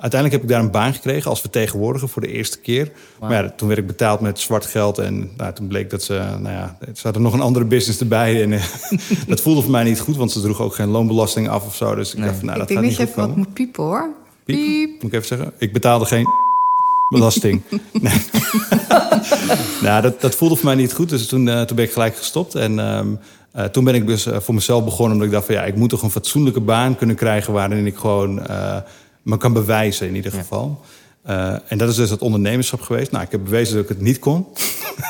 [0.00, 2.90] uiteindelijk heb ik daar een baan gekregen als vertegenwoordiger voor de eerste keer.
[3.18, 3.30] Wow.
[3.30, 4.98] Maar ja, toen werd ik betaald met zwart geld.
[4.98, 8.42] En nou, toen bleek dat ze, nou ja, ze hadden nog een andere business erbij.
[8.42, 8.62] En uh,
[9.26, 11.94] dat voelde voor mij niet goed, want ze droegen ook geen loonbelasting af of zo.
[11.94, 12.26] Dus ik Nee.
[12.26, 13.84] dacht van, nou, ik dat denk gaat dat niet je goed even wat moet piepen
[13.84, 14.08] hoor.
[14.44, 14.56] Piep.
[14.56, 15.02] Piep.
[15.02, 15.52] Moet ik even zeggen?
[15.58, 16.26] Ik betaalde geen
[17.14, 17.62] belasting.
[17.92, 18.20] nee.
[19.82, 21.08] nou, dat, dat voelde voor mij niet goed.
[21.08, 22.54] Dus toen, uh, toen ben ik gelijk gestopt.
[22.54, 23.18] En um,
[23.56, 25.12] uh, toen ben ik dus uh, voor mezelf begonnen.
[25.12, 27.52] Omdat ik dacht van ja, ik moet toch een fatsoenlijke baan kunnen krijgen...
[27.52, 28.40] waarin ik gewoon
[29.24, 30.80] me kan bewijzen in ieder geval.
[31.26, 33.10] Uh, en dat is dus het ondernemerschap geweest.
[33.10, 34.46] Nou, ik heb bewezen dat ik het niet kon.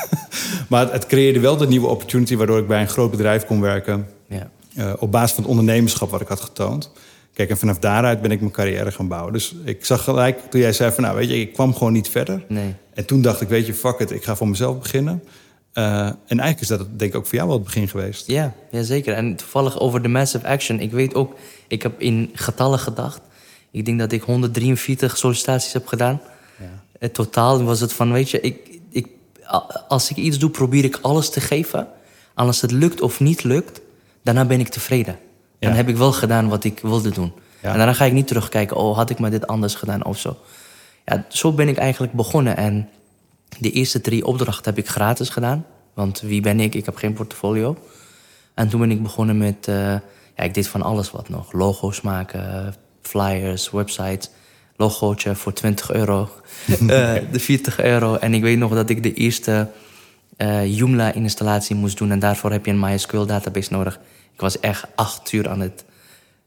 [0.69, 2.35] maar het, het, creëerde wel de nieuwe opportunity...
[2.35, 4.07] waardoor ik bij een groot bedrijf kon werken...
[4.27, 4.49] Ja.
[4.77, 6.91] Uh, op basis van het ondernemerschap wat ik had getoond.
[7.33, 9.33] Kijk, en vanaf daaruit ben ik mijn carrière gaan bouwen.
[9.33, 11.03] Dus ik zag gelijk, toen jij zei van...
[11.03, 12.45] nou, weet je, ik kwam gewoon niet verder.
[12.47, 12.75] Nee.
[12.93, 15.23] En toen dacht ik, weet je, fuck it, ik ga voor mezelf beginnen.
[15.73, 18.27] Uh, en eigenlijk is dat denk ik ook voor jou wel het begin geweest.
[18.27, 19.13] Ja, ja, zeker.
[19.13, 20.79] En toevallig over de massive action.
[20.79, 21.35] Ik weet ook,
[21.67, 23.21] ik heb in getallen gedacht.
[23.75, 26.21] Ik denk dat ik 143 sollicitaties heb gedaan.
[26.59, 26.65] Ja.
[26.99, 29.07] In totaal was het van, weet je, ik, ik,
[29.87, 31.87] als ik iets doe, probeer ik alles te geven.
[32.35, 33.81] En als het lukt of niet lukt,
[34.23, 35.17] daarna ben ik tevreden.
[35.59, 35.75] Dan Ja.
[35.75, 37.33] heb ik wel gedaan wat ik wilde doen.
[37.61, 40.37] En daarna ga ik niet terugkijken, oh, had ik maar dit anders gedaan of zo.
[41.05, 42.57] Ja, zo ben ik eigenlijk begonnen.
[42.57, 42.89] En
[43.59, 45.65] de eerste drie opdrachten heb ik gratis gedaan.
[45.93, 46.75] Want wie ben ik?
[46.75, 47.77] Ik heb geen portfolio.
[48.53, 49.67] En toen ben ik begonnen met...
[49.69, 49.75] Uh,
[50.35, 51.51] ja, ik deed van alles wat nog.
[51.51, 52.75] Logo's maken,
[53.07, 54.29] flyers, websites.
[54.77, 56.29] Logootje voor 20 euro.
[56.67, 56.77] uh,
[57.31, 58.15] de 40 euro.
[58.15, 59.69] En ik weet nog dat ik de eerste
[60.37, 62.11] uh, Joomla-installatie moest doen.
[62.11, 63.99] En daarvoor heb je een MySQL-database nodig.
[64.33, 65.85] Ik was echt acht uur aan het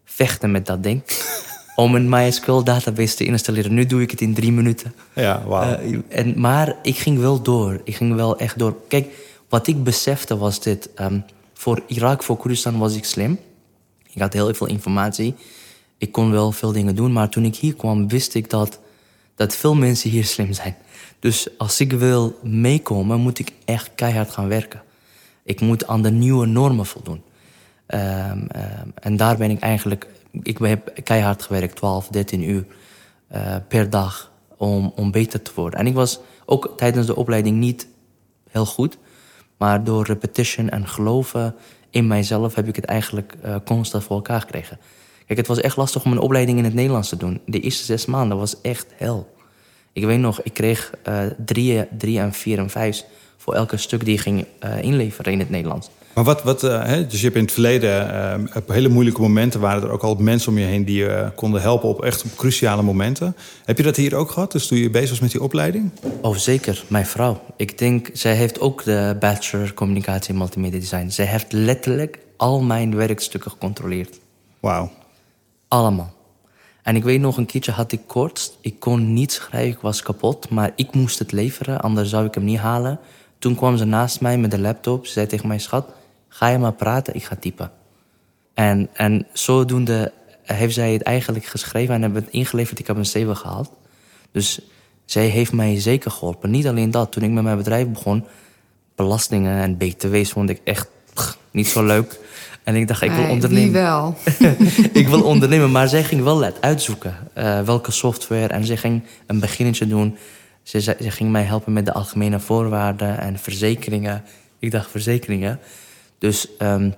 [0.05, 1.03] vechten met dat ding.
[1.77, 3.75] om een MySQL-database te installeren.
[3.75, 4.95] Nu doe ik het in drie minuten.
[5.13, 5.81] Ja, wauw.
[5.81, 7.81] Uh, en, maar ik ging wel door.
[7.85, 8.77] Ik ging wel echt door.
[8.89, 9.07] Kijk,
[9.49, 10.91] wat ik besefte was dit.
[11.01, 13.39] Um, voor Irak, voor Koerdistan was ik slim.
[14.13, 15.35] Ik had heel veel informatie.
[15.99, 17.13] Ik kon wel veel dingen doen.
[17.13, 18.81] Maar toen ik hier kwam, wist ik dat,
[19.35, 20.77] dat veel mensen hier slim zijn.
[21.19, 24.83] Dus als ik wil meekomen, moet ik echt keihard gaan werken.
[25.43, 27.23] Ik moet aan de nieuwe normen voldoen.
[27.87, 30.07] Um, um, en daar ben ik eigenlijk...
[30.43, 32.67] Ik heb keihard gewerkt, 12, 13 uur
[33.33, 34.33] uh, per dag...
[34.57, 35.81] Om, om beter te worden.
[35.81, 37.89] En ik was ook tijdens de opleiding niet
[38.51, 38.99] heel goed...
[39.57, 41.55] maar door repetition en geloven
[41.91, 42.55] in mijzelf...
[42.55, 44.79] heb ik het eigenlijk uh, constant voor elkaar gekregen.
[45.29, 47.41] Kijk, het was echt lastig om een opleiding in het Nederlands te doen.
[47.47, 49.35] De eerste zes maanden was echt hel.
[49.93, 53.05] Ik weet nog, ik kreeg uh, drie, drie en vier en vijf
[53.37, 55.91] voor elke stuk die ik ging uh, inleveren in het Nederlands.
[56.15, 59.61] Maar wat, wat uh, hè, dus je hebt in het verleden, op hele moeilijke momenten
[59.61, 62.37] waren er ook al mensen om je heen die je konden helpen op echt op
[62.37, 63.37] cruciale momenten.
[63.65, 65.91] Heb je dat hier ook gehad, dus toen je bezig was met die opleiding?
[66.21, 66.85] Oh, zeker.
[66.87, 67.41] Mijn vrouw.
[67.57, 71.09] Ik denk, zij heeft ook de Bachelor Communicatie en Multimedia Design.
[71.09, 74.19] Zij heeft letterlijk al mijn werkstukken gecontroleerd.
[74.61, 74.91] Wauw.
[75.69, 76.13] Allemaal.
[76.83, 78.53] En ik weet nog, een keertje had ik koorts.
[78.61, 80.51] Ik kon niet schrijven, ik was kapot.
[80.51, 82.99] Maar ik moest het leveren, anders zou ik hem niet halen.
[83.39, 85.07] Toen kwam ze naast mij met de laptop.
[85.07, 85.89] Ze zei tegen mij, schat,
[86.29, 87.71] ga je maar praten, ik ga typen.
[88.55, 90.13] En, en zodoende
[90.43, 92.79] heeft zij het eigenlijk geschreven en hebben het ingeleverd.
[92.79, 93.71] Ik heb een 7 gehaald.
[94.33, 94.61] Dus
[95.05, 96.51] zij heeft mij zeker geholpen.
[96.51, 98.25] Niet alleen dat, toen ik met mijn bedrijf begon...
[98.95, 100.89] belastingen en btw's vond ik echt
[101.51, 102.21] niet zo leuk...
[102.69, 103.73] En ik dacht, ik wil ondernemen.
[103.73, 104.17] Wel?
[104.93, 108.47] ik wil ondernemen, maar zij ging wel uitzoeken uh, welke software.
[108.47, 110.17] En ze ging een beginnetje doen.
[110.63, 114.25] Ze, ze, ging mij helpen met de algemene voorwaarden en verzekeringen.
[114.59, 115.61] Ik dacht, verzekeringen.
[116.19, 116.95] Dus um,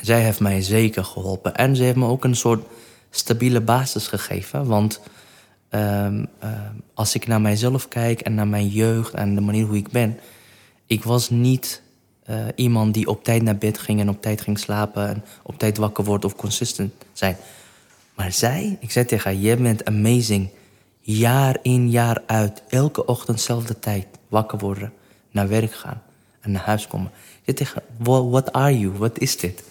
[0.00, 1.56] zij heeft mij zeker geholpen.
[1.56, 2.64] En ze heeft me ook een soort
[3.10, 4.66] stabiele basis gegeven.
[4.66, 5.00] Want
[5.70, 6.50] um, uh,
[6.94, 10.18] als ik naar mijzelf kijk en naar mijn jeugd en de manier hoe ik ben...
[10.86, 11.81] ik was niet
[12.32, 15.58] uh, iemand die op tijd naar bed ging en op tijd ging slapen en op
[15.58, 17.36] tijd wakker wordt of consistent zijn.
[18.14, 20.48] Maar zij, ik zei tegen haar, jij bent amazing.
[21.00, 24.92] Jaar in, jaar uit, elke ochtend dezelfde tijd wakker worden,
[25.30, 26.02] naar werk gaan
[26.40, 27.10] en naar huis komen.
[27.42, 28.92] Je tegen haar, what are you?
[28.92, 29.62] Wat is dit?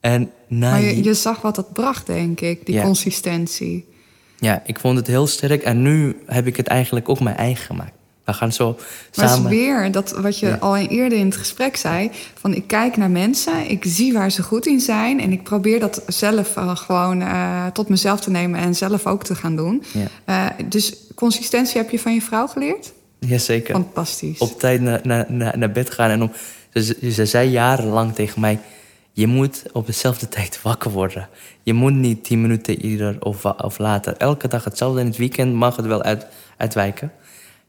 [0.00, 3.88] En maar je, je, zag wat dat bracht, denk ik, die consistentie.
[4.38, 7.64] Ja, ik vond het heel sterk en nu heb ik het eigenlijk ook mijn eigen
[7.64, 7.92] gemaakt.
[8.30, 8.76] We gaan zo
[9.16, 9.42] maar samen...
[9.42, 10.56] Maar weer dat wat je ja.
[10.60, 12.10] al eerder in het gesprek zei...
[12.34, 15.20] van ik kijk naar mensen, ik zie waar ze goed in zijn...
[15.20, 18.60] en ik probeer dat zelf uh, gewoon uh, tot mezelf te nemen...
[18.60, 19.82] en zelf ook te gaan doen.
[19.92, 20.50] Ja.
[20.58, 22.92] Uh, dus consistentie heb je van je vrouw geleerd?
[23.18, 23.74] Jazeker.
[23.74, 24.38] Fantastisch.
[24.38, 26.10] Op tijd naar, naar, naar bed gaan.
[26.10, 26.32] En om,
[26.74, 28.60] ze, ze zei jarenlang tegen mij...
[29.12, 31.28] je moet op dezelfde tijd wakker worden.
[31.62, 34.16] Je moet niet tien minuten eerder of, of later.
[34.16, 35.00] Elke dag hetzelfde.
[35.00, 36.26] In het weekend mag het wel uit,
[36.56, 37.12] uitwijken...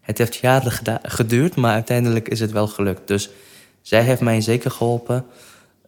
[0.01, 3.07] Het heeft jaren geduurd, maar uiteindelijk is het wel gelukt.
[3.07, 3.29] Dus
[3.81, 5.25] zij heeft mij zeker geholpen.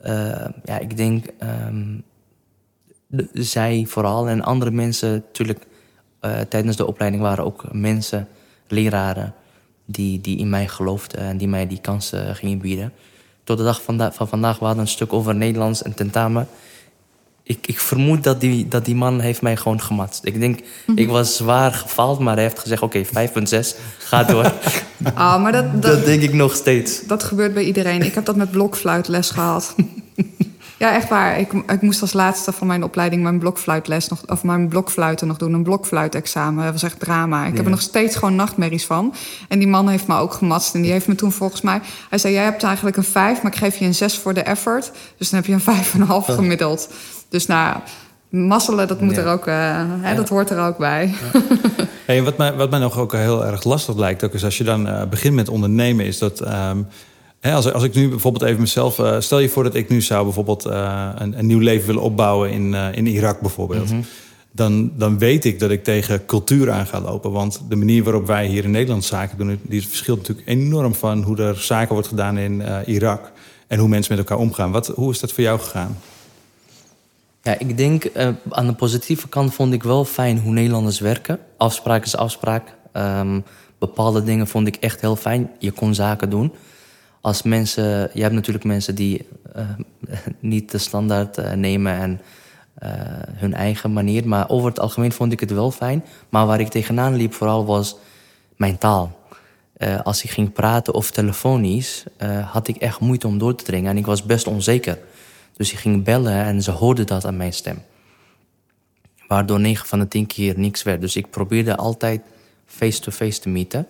[0.06, 1.26] Uh, ja, ik denk
[3.08, 5.66] de, zij vooral en andere mensen natuurlijk
[6.22, 8.28] uh, tijdens de opleiding waren ook mensen,
[8.68, 9.34] leraren
[9.86, 12.94] die, die in mij geloofden en die mij die kansen gingen bieden.
[13.44, 16.48] Tot de dag van, van vandaag we hadden een stuk over Nederlands en tentamen
[17.44, 20.26] ik, ik vermoed dat die, dat die man heeft mij gewoon gematst.
[20.26, 20.60] Ik denk,
[20.96, 22.82] ik was zwaar gefaald, maar hij heeft gezegd...
[22.82, 23.28] oké, okay,
[23.64, 24.52] 5,6, ga door.
[25.06, 27.06] Oh, maar dat, dat, dat, denk ik nog steeds.
[27.06, 28.02] Dat gebeurt bij iedereen.
[28.02, 29.76] Ik heb dat met blokfluitles gehad.
[30.78, 31.40] ja, echt waar.
[31.40, 34.22] Ik, ik moest als laatste van mijn opleiding mijn blokfluitles nog...
[34.26, 36.64] of mijn blokfluiten nog doen, een blokfluitexamen.
[36.64, 37.42] Dat was echt drama.
[37.42, 37.56] Ik ja.
[37.56, 39.14] heb er nog steeds gewoon nachtmerries van.
[39.48, 40.76] En die man heeft me ook gematst.
[40.76, 41.82] En die heeft me toen volgens mij...
[42.10, 44.42] Hij zei, jij hebt eigenlijk een 5, maar ik geef je een 6 voor de
[44.42, 44.92] effort.
[45.18, 46.90] Dus dan heb je een 5,5 gemiddeld.
[47.30, 47.78] Dus nou,
[48.30, 49.22] masselen, dat moet ja.
[49.22, 49.54] er ook, uh,
[50.02, 50.16] hè, ja.
[50.16, 51.14] dat hoort er ook bij.
[52.06, 54.64] Hey, wat, mij, wat mij nog ook heel erg lastig lijkt, ook is als je
[54.64, 56.42] dan uh, begint met ondernemen, is dat.
[56.42, 56.88] Um,
[57.44, 59.00] hè, als, als ik nu bijvoorbeeld even mezelf.
[59.00, 62.52] Uh, stel je voor dat ik nu zou bijvoorbeeld een, een, nieuw leven willen opbouwen
[62.52, 63.90] in, in Irak bijvoorbeeld.
[63.90, 64.06] Mm -hmm.
[64.52, 67.32] Dan, dan weet ik dat ik tegen cultuur aan ga lopen.
[67.32, 71.24] Want de manier waarop wij hier in Nederland zaken doen, die verschilt natuurlijk enorm van
[71.24, 73.32] hoe er zaken wordt gedaan in Irak.
[73.68, 74.72] En hoe mensen met elkaar omgaan.
[74.72, 75.98] Wat, hoe is dat voor jou gegaan?
[77.42, 78.10] Ja, ik denk
[78.50, 81.40] aan de positieve kant vond ik wel fijn hoe Nederlanders werken.
[81.58, 82.76] Afspraak is afspraak.
[82.94, 83.44] Um,
[83.78, 85.52] bepaalde dingen vond ik echt heel fijn.
[85.60, 86.54] Je kon zaken doen.
[87.24, 89.70] Als mensen, je hebt natuurlijk mensen die uh,
[90.40, 92.22] niet de standaard uh, nemen en
[93.34, 94.28] hun eigen manier.
[94.28, 96.04] Maar over het algemeen vond ik het wel fijn.
[96.30, 97.96] Maar waar ik tegenaan liep vooral was
[98.56, 99.18] mijn taal.
[100.04, 102.04] als ik ging praten of telefonisch,
[102.46, 103.92] had ik echt moeite om door te dringen.
[103.92, 105.00] En ik was best onzeker.
[105.56, 107.82] Dus ik ging bellen en ze hoorden dat aan mijn stem.
[109.28, 111.02] Waardoor 9 van de 10 keer niks werd.
[111.02, 112.22] Dus ik probeerde altijd
[112.66, 113.88] face-to-face te meeten.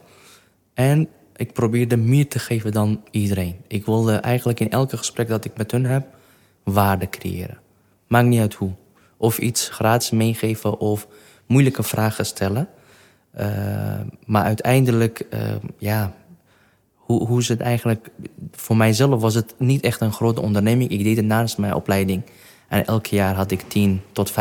[0.74, 1.08] En
[1.44, 3.56] ik probeerde meer te geven dan iedereen.
[3.68, 6.08] Ik wilde eigenlijk in elke gesprek dat ik met hun heb,
[6.64, 7.58] waarde creëren.
[8.08, 8.72] Maakt niet uit hoe.
[9.18, 11.08] Of iets gratis meegeven of
[11.46, 12.68] moeilijke vragen stellen.
[13.40, 13.46] Uh,
[14.26, 15.40] maar uiteindelijk, uh,
[15.78, 16.14] ja,
[16.96, 18.10] hoe, hoe is het eigenlijk...
[18.52, 20.90] Voor mijzelf was het niet echt een grote onderneming.
[20.90, 22.24] Ik deed het naast mijn opleiding.
[22.68, 24.36] En elk jaar had ik 10 tot 15.000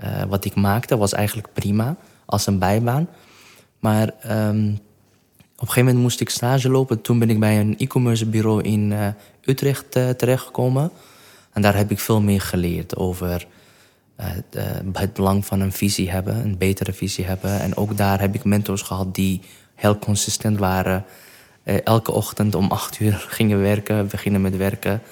[0.00, 0.96] uh, wat ik maakte.
[0.96, 3.08] was eigenlijk prima als een bijbaan.
[3.78, 4.78] Maar um,
[5.56, 7.00] op een gegeven moment moest ik stage lopen.
[7.00, 9.08] Toen ben ik bij een e-commerce bureau in uh,
[9.44, 10.90] Utrecht uh, terechtgekomen.
[11.52, 13.46] En daar heb ik veel meer geleerd over
[14.50, 17.60] de, het belang van een visie hebben, een betere visie hebben.
[17.60, 19.40] En ook daar heb ik mentors gehad die
[19.74, 21.04] heel consistent waren.
[21.84, 25.02] Elke ochtend om acht uur gingen werken, beginnen met werken.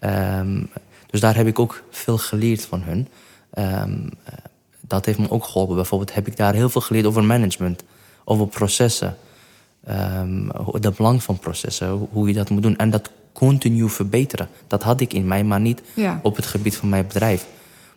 [0.00, 0.70] Um,
[1.06, 3.08] dus daar heb ik ook veel geleerd van hun.
[3.54, 4.10] Um,
[4.80, 5.74] dat heeft me ook geholpen.
[5.74, 7.82] Bijvoorbeeld heb ik daar heel veel geleerd over management,
[8.24, 9.16] over processen.
[9.88, 10.50] Um,
[10.80, 12.76] de belang van processen, hoe je dat moet doen.
[12.76, 14.48] En dat continu verbeteren.
[14.66, 16.20] Dat had ik in mij, maar niet ja.
[16.22, 17.46] op het gebied van mijn bedrijf.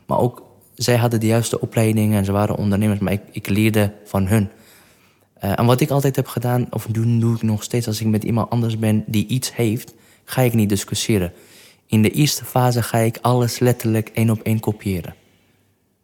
[0.05, 0.43] Maar ook,
[0.75, 4.49] zij hadden de juiste opleidingen en ze waren ondernemers, maar ik, ik leerde van hun.
[5.43, 8.07] Uh, en wat ik altijd heb gedaan, of doe, doe ik nog steeds als ik
[8.07, 11.33] met iemand anders ben die iets heeft, ga ik niet discussiëren.
[11.85, 15.15] In de eerste fase ga ik alles letterlijk één op één kopiëren.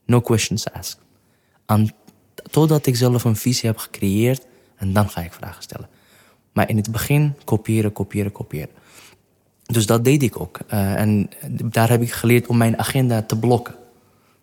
[0.06, 1.00] No questions asked.
[1.66, 1.94] En
[2.52, 4.46] totdat ik zelf een visie heb gecreëerd
[4.80, 5.88] en dan ga ik vragen stellen.
[6.52, 8.70] Maar in het begin kopiëren, kopiëren, kopiëren.
[9.66, 10.60] Dus dat deed ik ook.
[10.74, 13.76] Uh, en daar heb ik geleerd om mijn agenda te blokken.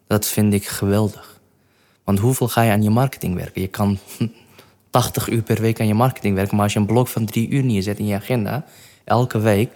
[0.07, 1.41] Dat vind ik geweldig.
[2.05, 3.61] Want hoeveel ga je aan je marketing werken?
[3.61, 3.99] Je kan
[4.91, 6.55] 80 uur per week aan je marketing werken.
[6.55, 8.64] Maar als je een blok van drie uur neerzet in je agenda,
[9.05, 9.70] elke week,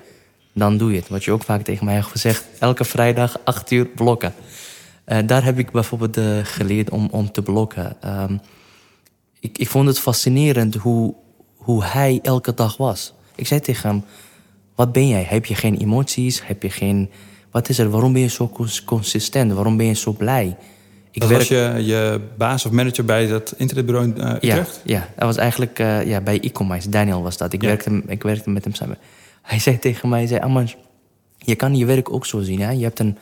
[0.53, 1.09] dan doe je het.
[1.09, 4.35] Wat je ook vaak tegen mij hebt gezegd, elke vrijdag acht uur blokken.
[5.07, 7.97] Uh, daar heb ik bijvoorbeeld uh, geleerd om, om te blokken.
[8.05, 8.41] Um,
[9.41, 11.14] ik, ik vond het fascinerend hoe,
[11.57, 13.14] hoe hij elke dag was.
[13.34, 14.05] Ik zei tegen hem,
[14.74, 15.22] wat ben jij?
[15.28, 16.47] Heb je geen emoties?
[16.47, 17.11] Heb je geen...
[17.51, 17.91] Wat is er?
[17.91, 18.51] Waarom ben je zo
[18.84, 19.53] consistent?
[19.53, 20.57] Waarom ben je zo blij?
[21.11, 21.41] Ik dat werk...
[21.41, 24.80] was je, je baas of manager bij dat internetbureau in uh, Utrecht?
[24.84, 26.88] Ja, ja, dat was eigenlijk uh, ja, bij e-commerce.
[26.88, 27.53] Daniel was dat.
[27.53, 27.68] Ik, ja.
[27.68, 28.99] werkte, ik werkte met hem samen.
[29.43, 30.76] Hij zei tegen mij, zei, Amans,
[31.38, 32.61] je kan je werk ook zo zien.
[32.61, 32.70] Hè?
[32.70, 33.18] Je, hebt een,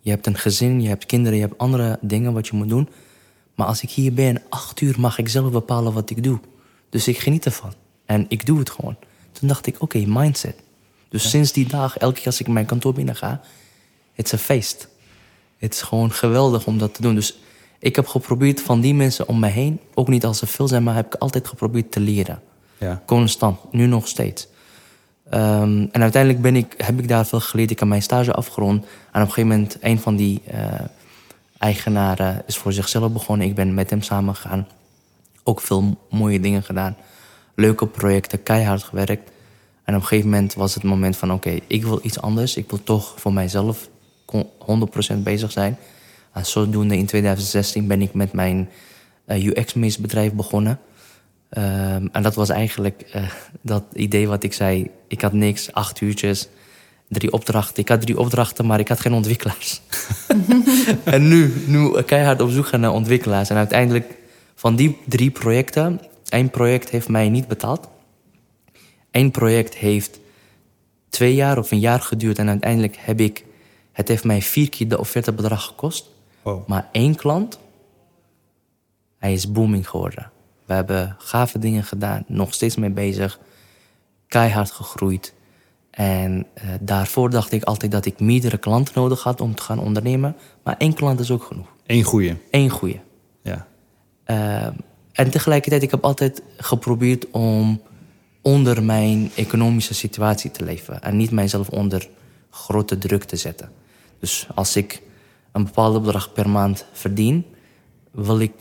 [0.00, 2.88] je hebt een gezin, je hebt kinderen, je hebt andere dingen wat je moet doen.
[3.60, 6.38] Maar als ik hier ben, acht uur mag ik zelf bepalen wat ik doe.
[6.90, 7.72] Dus ik geniet ervan.
[8.06, 8.96] En ik doe het gewoon.
[9.32, 10.54] Toen dacht ik, oké, okay, mindset.
[11.08, 11.28] Dus ja.
[11.28, 13.40] sinds die dag, elke keer als ik mijn kantoor binnen ga,
[14.12, 14.88] het is een feest.
[15.58, 17.14] Het is gewoon geweldig om dat te doen.
[17.14, 17.38] Dus
[17.78, 20.82] ik heb geprobeerd van die mensen om me heen, ook niet als ze veel zijn,
[20.82, 22.42] maar heb ik altijd geprobeerd te leren.
[22.78, 23.02] Ja.
[23.06, 24.48] Constant, nu nog steeds.
[25.26, 27.70] Um, en uiteindelijk ben ik, heb ik daar veel geleerd.
[27.70, 28.84] Ik heb mijn stage afgerond.
[28.84, 30.72] En op een gegeven moment, een van die uh,
[31.60, 33.46] eigenaren is voor zichzelf begonnen.
[33.46, 34.66] Ik ben met hem samen gegaan.
[35.42, 36.96] Ook veel mooie dingen gedaan.
[37.54, 39.30] Leuke projecten, keihard gewerkt.
[39.84, 41.32] En op een gegeven moment was het moment van...
[41.32, 42.56] oké, ik wil iets anders.
[42.56, 43.88] Ik wil toch voor mijzelf
[44.34, 45.78] 100% bezig zijn.
[46.32, 48.68] En zodoende in 2016 ben ik met mijn
[49.26, 50.78] uh, UX-mees bedrijf begonnen.
[51.50, 53.22] Um, en dat was eigenlijk uh,
[53.62, 54.90] dat idee wat ik zei.
[55.08, 56.48] Ik had niks, acht uurtjes,
[57.10, 57.82] drie opdrachten.
[57.82, 59.80] Ik had drie opdrachten, maar ik had geen ontwikkelaars.
[61.04, 63.50] en nu, nu keihard op zoek gaan naar ontwikkelaars.
[63.50, 64.14] En uiteindelijk
[64.54, 66.00] van die drie projecten...
[66.28, 67.88] één project heeft mij niet betaald.
[69.10, 70.20] Eén project heeft
[71.08, 72.38] twee jaar of een jaar geduurd...
[72.38, 73.44] en uiteindelijk heb ik...
[73.92, 76.08] Het heeft mij vier keer de offertebedrag gekost.
[76.66, 77.58] Maar één klant,
[79.18, 80.30] hij is booming geworden.
[80.64, 83.38] We hebben gave dingen gedaan, nog steeds mee bezig.
[84.28, 85.34] Keihard gegroeid.
[86.00, 89.78] En uh, daarvoor dacht ik altijd dat ik meerdere klanten nodig had om te gaan
[89.78, 90.36] ondernemen.
[90.62, 91.66] Maar één klant is ook genoeg.
[91.86, 92.36] Eén goede.
[92.50, 93.00] Eén goede.
[93.42, 93.66] Ja.
[94.26, 94.66] Uh,
[95.12, 97.82] en tegelijkertijd, ik heb altijd geprobeerd om
[98.42, 101.02] onder mijn economische situatie te leven.
[101.02, 102.08] En niet mijzelf onder
[102.50, 103.70] grote druk te zetten.
[104.20, 105.02] Dus als ik
[105.52, 107.44] een bepaald bedrag per maand verdien,
[108.10, 108.52] wil ik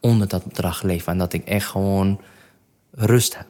[0.00, 1.12] onder dat bedrag leven.
[1.12, 2.20] En dat ik echt gewoon
[2.90, 3.46] rust heb.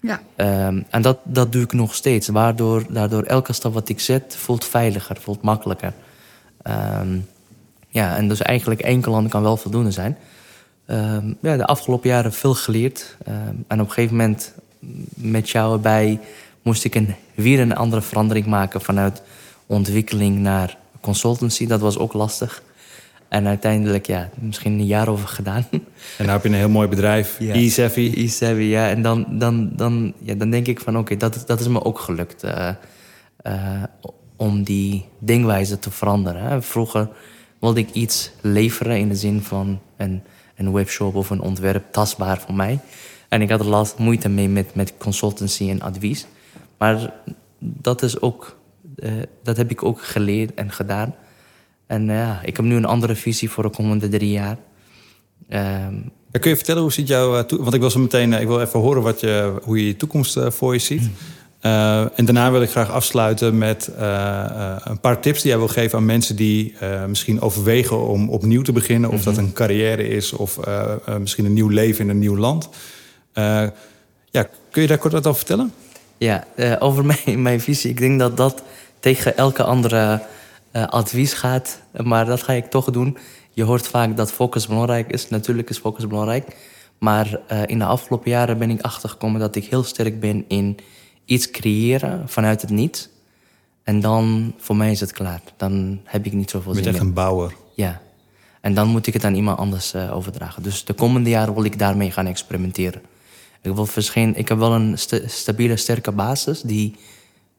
[0.00, 0.20] Ja.
[0.66, 2.28] Um, en dat, dat doe ik nog steeds.
[2.28, 5.92] Waardoor daardoor elke stap wat ik zet voelt veiliger, voelt makkelijker.
[6.62, 7.18] Ehm,
[7.88, 10.16] ja, en dus eigenlijk één klant kan wel voldoende zijn.
[10.86, 13.16] Ehm, ja, de afgelopen jaren veel geleerd.
[13.24, 14.54] Ehm, en op een gegeven moment
[15.14, 16.20] met jou erbij
[16.62, 19.22] moest ik een, weer een andere verandering maken vanuit
[19.66, 21.66] ontwikkeling naar consultancy.
[21.66, 22.62] Dat was ook lastig.
[23.30, 25.66] En uiteindelijk, ja, misschien een jaar over gedaan.
[25.70, 25.80] En
[26.18, 27.54] nou heb je een heel mooi bedrijf, Ja.
[27.54, 28.28] eSavvy.
[28.28, 28.88] E7, ja.
[28.88, 31.98] En dan, dan, dan, ja, dan denk ik van oké, dat, dat is me ook
[31.98, 32.42] gelukt.
[32.42, 32.68] eh,
[33.36, 33.82] eh,
[34.36, 36.42] om die denkwijze te veranderen.
[36.42, 36.62] Hè.
[36.62, 37.08] Vroeger
[37.60, 40.22] wilde ik iets leveren in de zin van een,
[40.56, 42.78] een webshop of een ontwerp tastbaar voor mij.
[43.28, 46.26] En ik had er laatst moeite mee met, met consultancy en advies.
[46.78, 47.12] Maar
[47.58, 48.56] dat, is ook,
[48.96, 49.12] eh,
[49.42, 51.14] dat heb ik ook geleerd en gedaan.
[51.90, 54.56] En eh, ja, ik heb nu een andere visie voor de komende drie jaar.
[55.48, 55.94] Ehm,
[56.30, 58.60] kun je vertellen hoe ziet jouw eh, Want ik wil zo meteen, eh, ik wil
[58.60, 61.02] even horen wat je, hoe je je toekomst voor je ziet.
[61.60, 63.90] En daarna wil ik graag afsluiten met
[64.84, 66.74] een paar tips die jij wil geven aan mensen die
[67.06, 69.10] misschien overwegen om opnieuw te beginnen.
[69.10, 70.58] Of dat een carrière is of
[71.18, 72.68] misschien een nieuw leven in een nieuw land.
[74.30, 75.72] Ja, kun je daar kort wat over vertellen?
[76.18, 76.44] Ja,
[76.78, 77.90] over mijn, mijn visie.
[77.90, 78.62] Ik denk dat dat
[79.00, 80.20] tegen elke andere
[80.70, 81.80] eh, advies gaat.
[82.04, 83.16] Maar dat ga ik toch doen.
[83.50, 85.28] Je hoort vaak dat focus belangrijk is.
[85.28, 86.56] Natuurlijk is focus belangrijk.
[86.98, 90.76] Maar eh, in de afgelopen jaren ben ik achtergekomen dat ik heel sterk ben in
[91.24, 93.08] iets creëren vanuit het niets.
[93.82, 95.40] En dan, voor mij is het klaar.
[95.56, 97.54] Dan heb ik niet zoveel Je bent zin echt een bouwer.
[97.74, 98.00] Ja.
[98.60, 100.62] En dan moet ik het aan iemand anders eh, overdragen.
[100.62, 103.02] Dus de komende jaren wil ik daarmee gaan experimenteren.
[103.62, 106.96] Ik, wil verscheen, ik heb wel een sta- stabiele, sterke basis die,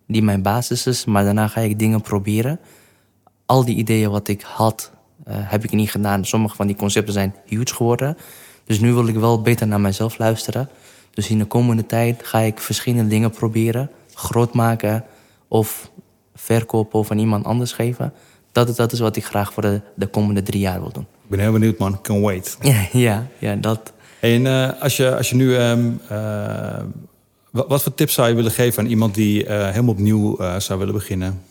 [0.07, 1.05] die mijn basis is.
[1.05, 2.59] Maar daarna ga ik dingen proberen.
[3.51, 4.91] Al die ideeën wat ik had,
[5.23, 6.25] eh, heb ik niet gedaan.
[6.25, 8.17] Sommige van die concepten zijn huge geworden.
[8.65, 10.69] Dus nu wil ik wel beter naar mezelf luisteren.
[11.13, 13.89] Dus in de komende tijd ga ik verschillende dingen proberen.
[14.13, 15.03] Groot maken
[15.47, 15.91] of
[16.35, 18.13] verkopen of aan iemand anders geven.
[18.51, 21.05] Dat, is- dat is wat ik graag voor de, de komende drie jaar wil doen.
[21.23, 22.01] Ik ben heel benieuwd, man.
[22.01, 22.57] Can wait.
[22.61, 23.93] Ja, ja, ja dat.
[24.19, 25.55] En eh, als, je, als je nu.
[25.55, 26.83] ehm, eh,
[27.51, 30.93] wat, wat voor tips zou je willen geven aan iemand die helemaal opnieuw zou willen
[30.93, 31.41] beginnen?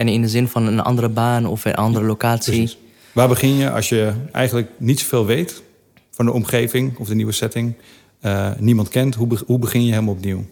[0.00, 2.52] En in de zin van een andere baan of een andere locatie.
[2.52, 2.78] Precies.
[3.12, 5.62] Waar begin je als je eigenlijk niet zoveel weet
[6.10, 7.74] van de omgeving of de nieuwe setting?
[8.20, 9.14] eh, niemand kent.
[9.14, 10.44] Hoe, be- hoe begin je helemaal opnieuw?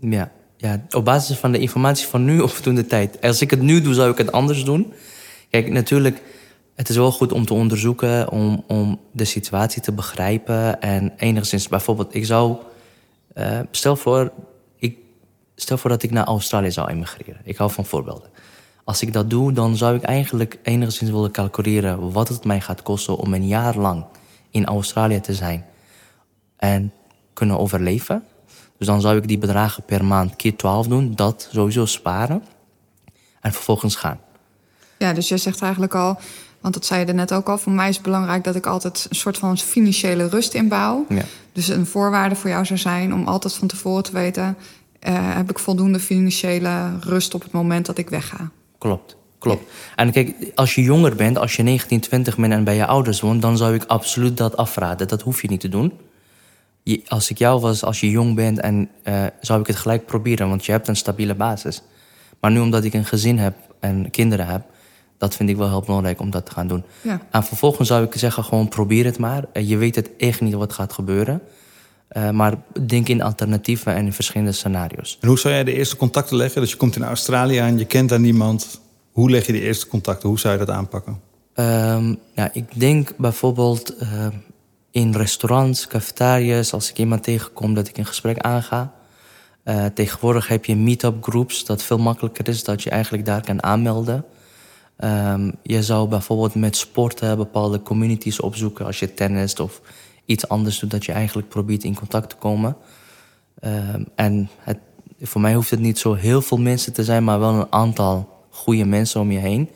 [0.00, 3.20] Ja, ja, op basis van de informatie van nu of toen de tijd.
[3.20, 4.92] Als ik het nu doe, zou ik het anders doen.
[5.50, 6.22] Kijk, natuurlijk,
[6.74, 10.80] het is wel goed om te onderzoeken, om, om de situatie te begrijpen.
[10.80, 12.56] En enigszins, bijvoorbeeld, ik zou.
[13.34, 14.32] eh, stel, voor,
[14.76, 14.96] ik,
[15.54, 17.40] stel voor dat ik naar Australië zou emigreren.
[17.44, 18.32] Ik hou van voorbeelden.
[18.84, 22.82] Als ik dat doe, dan zou ik eigenlijk enigszins willen calculeren wat het mij gaat
[22.82, 24.04] kosten om een jaar lang
[24.50, 25.64] in Australië te zijn
[26.56, 26.92] en
[27.32, 28.24] kunnen overleven.
[28.78, 32.42] Dus dan zou ik die bedragen per maand keer 12 doen, dat sowieso sparen
[33.40, 34.20] en vervolgens gaan.
[34.98, 36.18] Ja, dus jij zegt eigenlijk al,
[36.60, 38.66] want dat zei je er net ook al, voor mij is het belangrijk dat ik
[38.66, 41.06] altijd een soort van financiële rust inbouw.
[41.08, 41.24] Ja.
[41.52, 44.56] Dus een voorwaarde voor jou zou zijn om altijd van tevoren te weten,
[44.98, 48.50] eh, heb ik voldoende financiële rust op het moment dat ik wegga.
[48.84, 49.70] Klopt, klopt.
[49.96, 53.20] En kijk, als je jonger bent, als je 19, 20 bent en bij je ouders
[53.20, 55.08] woont, dan zou ik absoluut dat afraden.
[55.08, 55.92] Dat hoef je niet te doen.
[56.82, 60.06] Je, als ik jou was, als je jong bent, en, eh, zou ik het gelijk
[60.06, 61.82] proberen, want je hebt een stabiele basis.
[62.40, 64.62] Maar nu omdat ik een gezin heb en kinderen heb,
[65.18, 66.84] dat vind ik wel heel belangrijk om dat te gaan doen.
[67.00, 67.20] Ja.
[67.30, 69.44] En vervolgens zou ik zeggen, gewoon probeer het maar.
[69.52, 71.40] Eh, Je weet het echt niet wat gaat gebeuren.
[72.14, 72.54] Eh, maar
[72.86, 75.18] denk in alternatieven en in verschillende scenario's.
[75.20, 76.60] En hoe zou jij de eerste contacten leggen?
[76.60, 78.80] Dus je komt in Australië aan, je kent daar niemand.
[79.12, 80.28] Hoe leg je de eerste contacten?
[80.28, 81.20] Hoe zou je dat aanpakken?
[82.34, 84.30] Nou, ik denk bijvoorbeeld ehm,
[84.90, 88.92] in restaurants, cafetaria's, als ik iemand tegenkom, dat ik een gesprek aanga.
[89.64, 93.62] Eh, tegenwoordig heb je meet-up groups, dat veel makkelijker is, dat je eigenlijk daar kan
[93.62, 94.24] aanmelden.
[94.96, 99.80] Ehm, je zou bijvoorbeeld met sporten bepaalde communities opzoeken als je tennist of
[100.24, 102.76] iets anders doet, dat je eigenlijk probeert in contact te komen.
[103.60, 104.78] Ehm, en het,
[105.20, 108.46] voor mij hoeft het niet zo heel veel mensen te zijn, maar wel een aantal
[108.50, 109.70] goede mensen om je heen.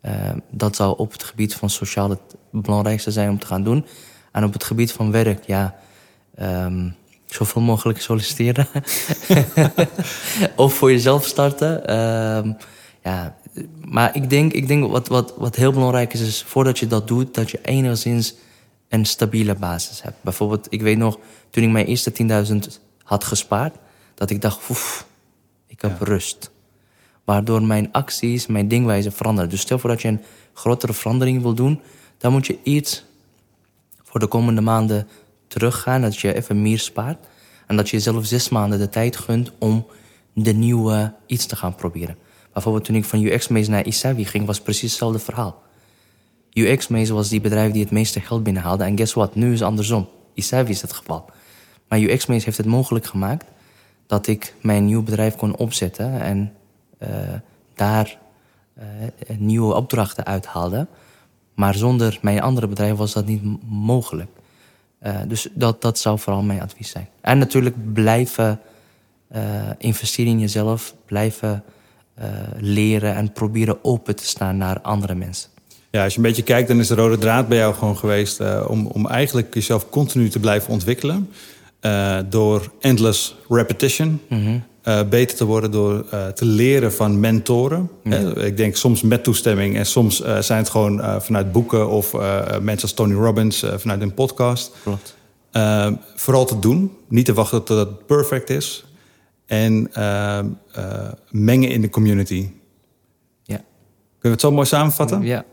[0.00, 3.86] Ehm, dat zou op het gebied van sociaal het belangrijkste zijn om te gaan doen.
[4.32, 5.74] En op het gebied van werk, ja,
[6.34, 6.88] ehm,
[7.26, 8.66] zoveel mogelijk solliciteren.
[10.56, 11.82] of voor jezelf starten.
[13.02, 13.36] Ja,
[13.84, 17.08] maar ik denk, ik denk wat, wat, wat heel belangrijk is, is voordat je dat
[17.08, 18.34] doet, dat je enigszins
[18.88, 20.16] een stabiele basis hebt.
[20.20, 21.18] Bijvoorbeeld, ik weet nog,
[21.50, 22.12] toen ik mijn eerste
[22.48, 22.56] 10.000
[23.02, 23.76] had gespaard,
[24.14, 25.06] dat ik dacht, oef,
[25.66, 26.50] ik heb rust.
[27.24, 29.50] Waardoor mijn acties, mijn dingwijze veranderen.
[29.50, 30.22] Dus stel voor dat je een
[30.52, 31.80] grotere verandering wil doen,
[32.18, 33.04] dan moet je iets
[34.02, 35.08] voor de komende maanden
[35.46, 37.26] teruggaan, dat je even meer spaart.
[37.66, 39.86] En dat je jezelf zes maanden de tijd gunt om
[40.32, 42.16] de nieuwe iets te gaan proberen.
[42.52, 45.62] Bijvoorbeeld toen ik van UX-Maze naar Isavi ging, was precies hetzelfde verhaal.
[46.56, 48.84] UX-Maze was die bedrijf die het meeste geld binnenhaalde.
[48.84, 49.34] En guess what?
[49.34, 50.08] Nu is het andersom.
[50.34, 51.24] Isavi is het geval.
[51.88, 53.44] Maar UX-Maze heeft het mogelijk gemaakt
[54.06, 56.52] dat ik mijn nieuw bedrijf kon opzetten en
[57.02, 57.08] uh,
[57.74, 58.18] daar
[58.78, 58.84] uh,
[59.38, 60.86] nieuwe opdrachten uithaalde.
[61.54, 64.30] Maar zonder mijn andere bedrijf was dat niet mogelijk.
[65.02, 67.08] Uh, dus dat, dat zou vooral mijn advies zijn.
[67.20, 68.60] En natuurlijk blijven
[69.78, 71.64] investeren in jezelf, blijven
[72.56, 75.50] leren en proberen open te staan naar andere mensen.
[75.90, 78.40] Ja, als je een beetje kijkt, dan is de rode draad bij jou gewoon geweest
[78.66, 81.28] om, om eigenlijk jezelf continu te blijven ontwikkelen.
[81.80, 84.20] Uh, door endless repetition.
[84.28, 87.90] Mm uh, beter te worden door te leren van mentoren.
[88.02, 92.12] Mm ik denk soms met toestemming en soms zijn het gewoon vanuit boeken of
[92.60, 94.72] mensen als Tony Robbins vanuit een podcast.
[94.82, 95.16] Klopt.
[96.14, 98.84] vooral te doen, niet te wachten tot het perfect is.
[99.46, 99.90] En
[101.30, 102.50] mengen in de community.
[103.42, 103.56] Ja.
[103.56, 103.66] Kunnen
[104.20, 105.22] we het zo mooi samenvatten?
[105.22, 105.44] Ja.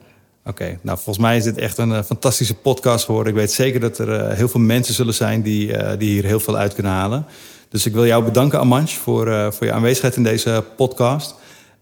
[0.45, 3.33] Oké, nou volgens mij is dit echt een uh, fantastische podcast geworden.
[3.33, 6.25] Ik weet zeker dat er uh, heel veel mensen zullen zijn die, uh, die hier
[6.25, 7.25] heel veel uit kunnen halen.
[7.69, 11.35] Dus ik wil jou bedanken, Amanch, voor, voor je aanwezigheid in deze podcast.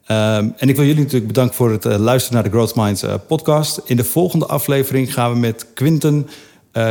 [0.08, 3.82] Um, en ik wil jullie natuurlijk bedanken voor het luisteren naar de Growth Minds podcast.
[3.86, 6.28] In de volgende aflevering gaan we met Quinten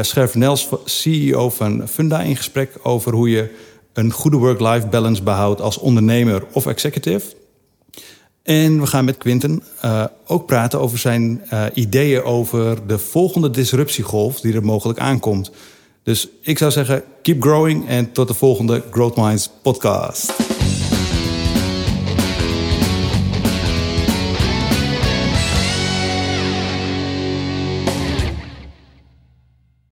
[0.00, 3.54] Schervenels, CEO van Funda, in gesprek over hoe je
[3.92, 7.26] een goede work-life balance behoudt als ondernemer of executive.
[8.42, 13.50] En we gaan met Quinten uh, ook praten over zijn uh, ideeën over de volgende
[13.50, 15.50] disruptiegolf die er mogelijk aankomt.
[16.02, 20.32] Dus ik zou zeggen, keep growing en tot de volgende Growth Minds podcast.